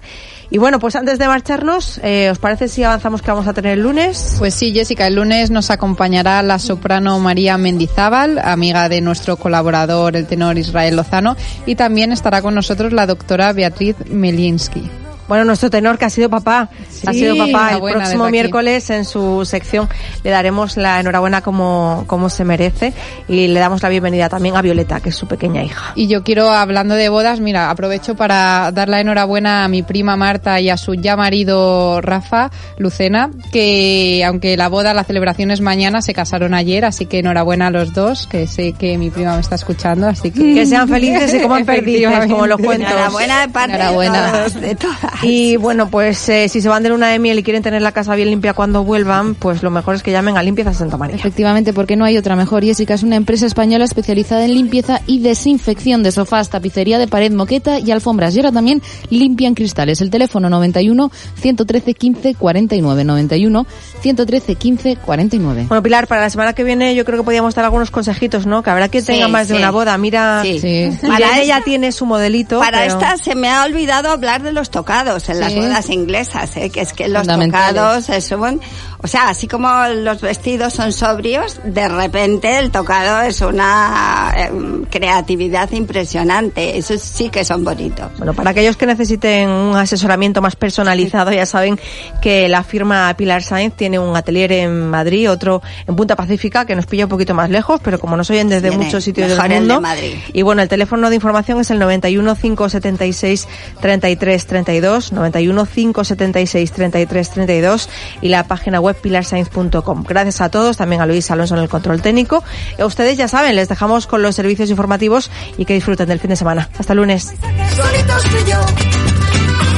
[0.50, 3.72] Y bueno, pues antes de marcharnos, eh, ¿os parece si avanzamos que vamos a tener
[3.72, 4.36] el lunes?
[4.38, 10.16] Pues sí, Jessica, el lunes nos acompañará la soprano María Mendizábal, amiga de nuestro colaborador,
[10.16, 11.36] el tenor Israel Lozano,
[11.66, 14.82] y también estará con nosotros la doctora Beatriz Melinsky.
[15.28, 16.68] Bueno, nuestro tenor que ha sido papá,
[17.06, 17.72] ha sido papá.
[17.74, 19.88] El próximo miércoles en su sección
[20.22, 22.92] le daremos la enhorabuena como, como se merece
[23.28, 25.92] y le damos la bienvenida también a Violeta, que es su pequeña hija.
[25.94, 30.16] Y yo quiero, hablando de bodas, mira, aprovecho para dar la enhorabuena a mi prima
[30.16, 35.60] Marta y a su ya marido Rafa Lucena, que aunque la boda, la celebración es
[35.60, 39.34] mañana, se casaron ayer, así que enhorabuena a los dos, que sé que mi prima
[39.34, 40.54] me está escuchando, así que...
[40.54, 42.90] Que sean felices y coman perdices, como los cuentos.
[42.90, 44.26] Enhorabuena de parte Enhorabuena.
[44.26, 45.13] de todos, de todas.
[45.22, 47.92] Y bueno, pues eh, si se van de luna de miel y quieren tener la
[47.92, 51.16] casa bien limpia cuando vuelvan, pues lo mejor es que llamen a Limpieza Santa María.
[51.16, 52.64] Efectivamente, porque no hay otra mejor.
[52.64, 57.32] Jessica es una empresa española especializada en limpieza y desinfección de sofás, tapicería de pared,
[57.32, 58.34] moqueta y alfombras.
[58.34, 60.00] Y ahora también limpian cristales.
[60.00, 61.10] El teléfono 91
[61.40, 63.66] 113 15 49 91
[64.00, 65.66] 113 15 49.
[65.68, 68.62] Bueno, Pilar, para la semana que viene yo creo que podíamos dar algunos consejitos, ¿no?
[68.62, 69.96] Que habrá que Sí, tenga más de una boda.
[69.98, 70.90] Mira, Sí.
[71.06, 72.58] Para esta- tiene su modelito.
[72.58, 76.56] Para pero- esta se me ha olvidado hablar de los tocados en las bodas inglesas,
[76.56, 76.70] ¿eh?
[76.70, 78.60] que es que los tocados eh, son,
[79.02, 84.50] o sea, así como los vestidos son sobrios, de repente el tocado es una eh,
[84.90, 86.78] creatividad impresionante.
[86.78, 88.10] Esos sí que son bonitos.
[88.16, 91.78] Bueno, para aquellos que necesiten un asesoramiento más personalizado, ya saben
[92.22, 96.74] que la firma Pilar Sainz tiene un atelier en Madrid, otro en Punta Pacífica, que
[96.74, 99.42] nos pilla un poquito más lejos, pero como nos oyen desde Tiene muchos sitios mejor
[99.42, 99.74] del el mundo.
[99.74, 100.14] de Madrid.
[100.32, 103.48] Y bueno, el teléfono de información es el 91 576
[103.80, 104.93] 33 32.
[104.94, 107.88] 32 91 576 33 32
[108.20, 110.04] y la página web pilarscience.com.
[110.06, 112.44] Gracias a todos, también a Luis Alonso en el control técnico.
[112.78, 116.20] Y a ustedes ya saben, les dejamos con los servicios informativos y que disfruten del
[116.20, 116.68] fin de semana.
[116.78, 117.34] Hasta el lunes.
[117.74, 118.60] Solitos tú y yo.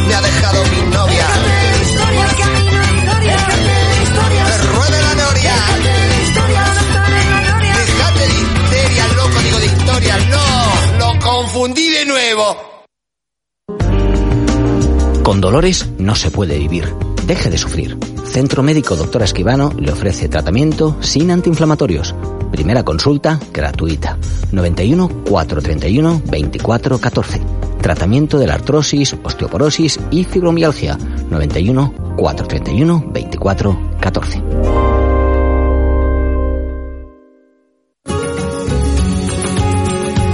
[0.09, 1.27] Me ha dejado mi novia.
[4.47, 5.55] Que ruede la noria.
[7.87, 10.17] Dejate de histeria, loco, digo de historia.
[10.31, 12.86] No, lo confundí de nuevo.
[15.27, 16.94] Con dolores no se puede vivir.
[17.27, 17.98] Deje de sufrir.
[18.27, 22.15] Centro Médico Doctora Esquivano le ofrece tratamiento sin antiinflamatorios.
[22.53, 24.19] Primera consulta gratuita.
[24.53, 27.40] 91 431 24 14.
[27.82, 30.97] Tratamiento de la artrosis, osteoporosis y fibromialgia.
[31.28, 33.90] 91 431 24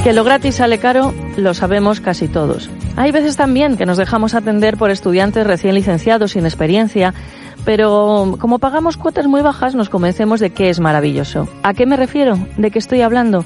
[0.03, 2.69] Que lo gratis sale caro, lo sabemos casi todos.
[2.97, 7.15] Hay veces también que nos dejamos atender por estudiantes recién licenciados sin experiencia,
[7.65, 11.49] pero como pagamos cuotas muy bajas nos convencemos de que es maravilloso.
[11.63, 12.37] ¿A qué me refiero?
[12.57, 13.45] ¿De qué estoy hablando?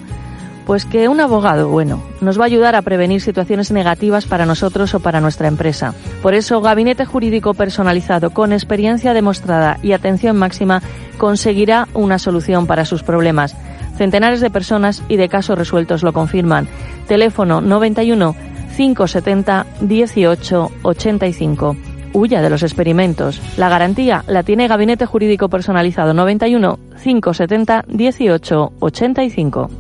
[0.65, 4.95] Pues que un abogado bueno nos va a ayudar a prevenir situaciones negativas para nosotros
[4.95, 5.93] o para nuestra empresa.
[6.23, 10.83] Por eso, Gabinete Jurídico Personalizado con experiencia demostrada y atención máxima
[11.19, 13.55] conseguirá una solución para sus problemas.
[13.97, 16.69] Centenares de personas y de casos resueltos lo confirman.
[17.09, 18.35] Teléfono 91
[18.77, 21.77] 570 18 85.
[22.13, 23.41] Huya de los experimentos.
[23.57, 29.71] La garantía la tiene Gabinete Jurídico Personalizado 91 570 18 85.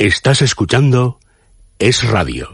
[0.00, 1.20] Estás escuchando
[1.78, 2.48] Es Radio.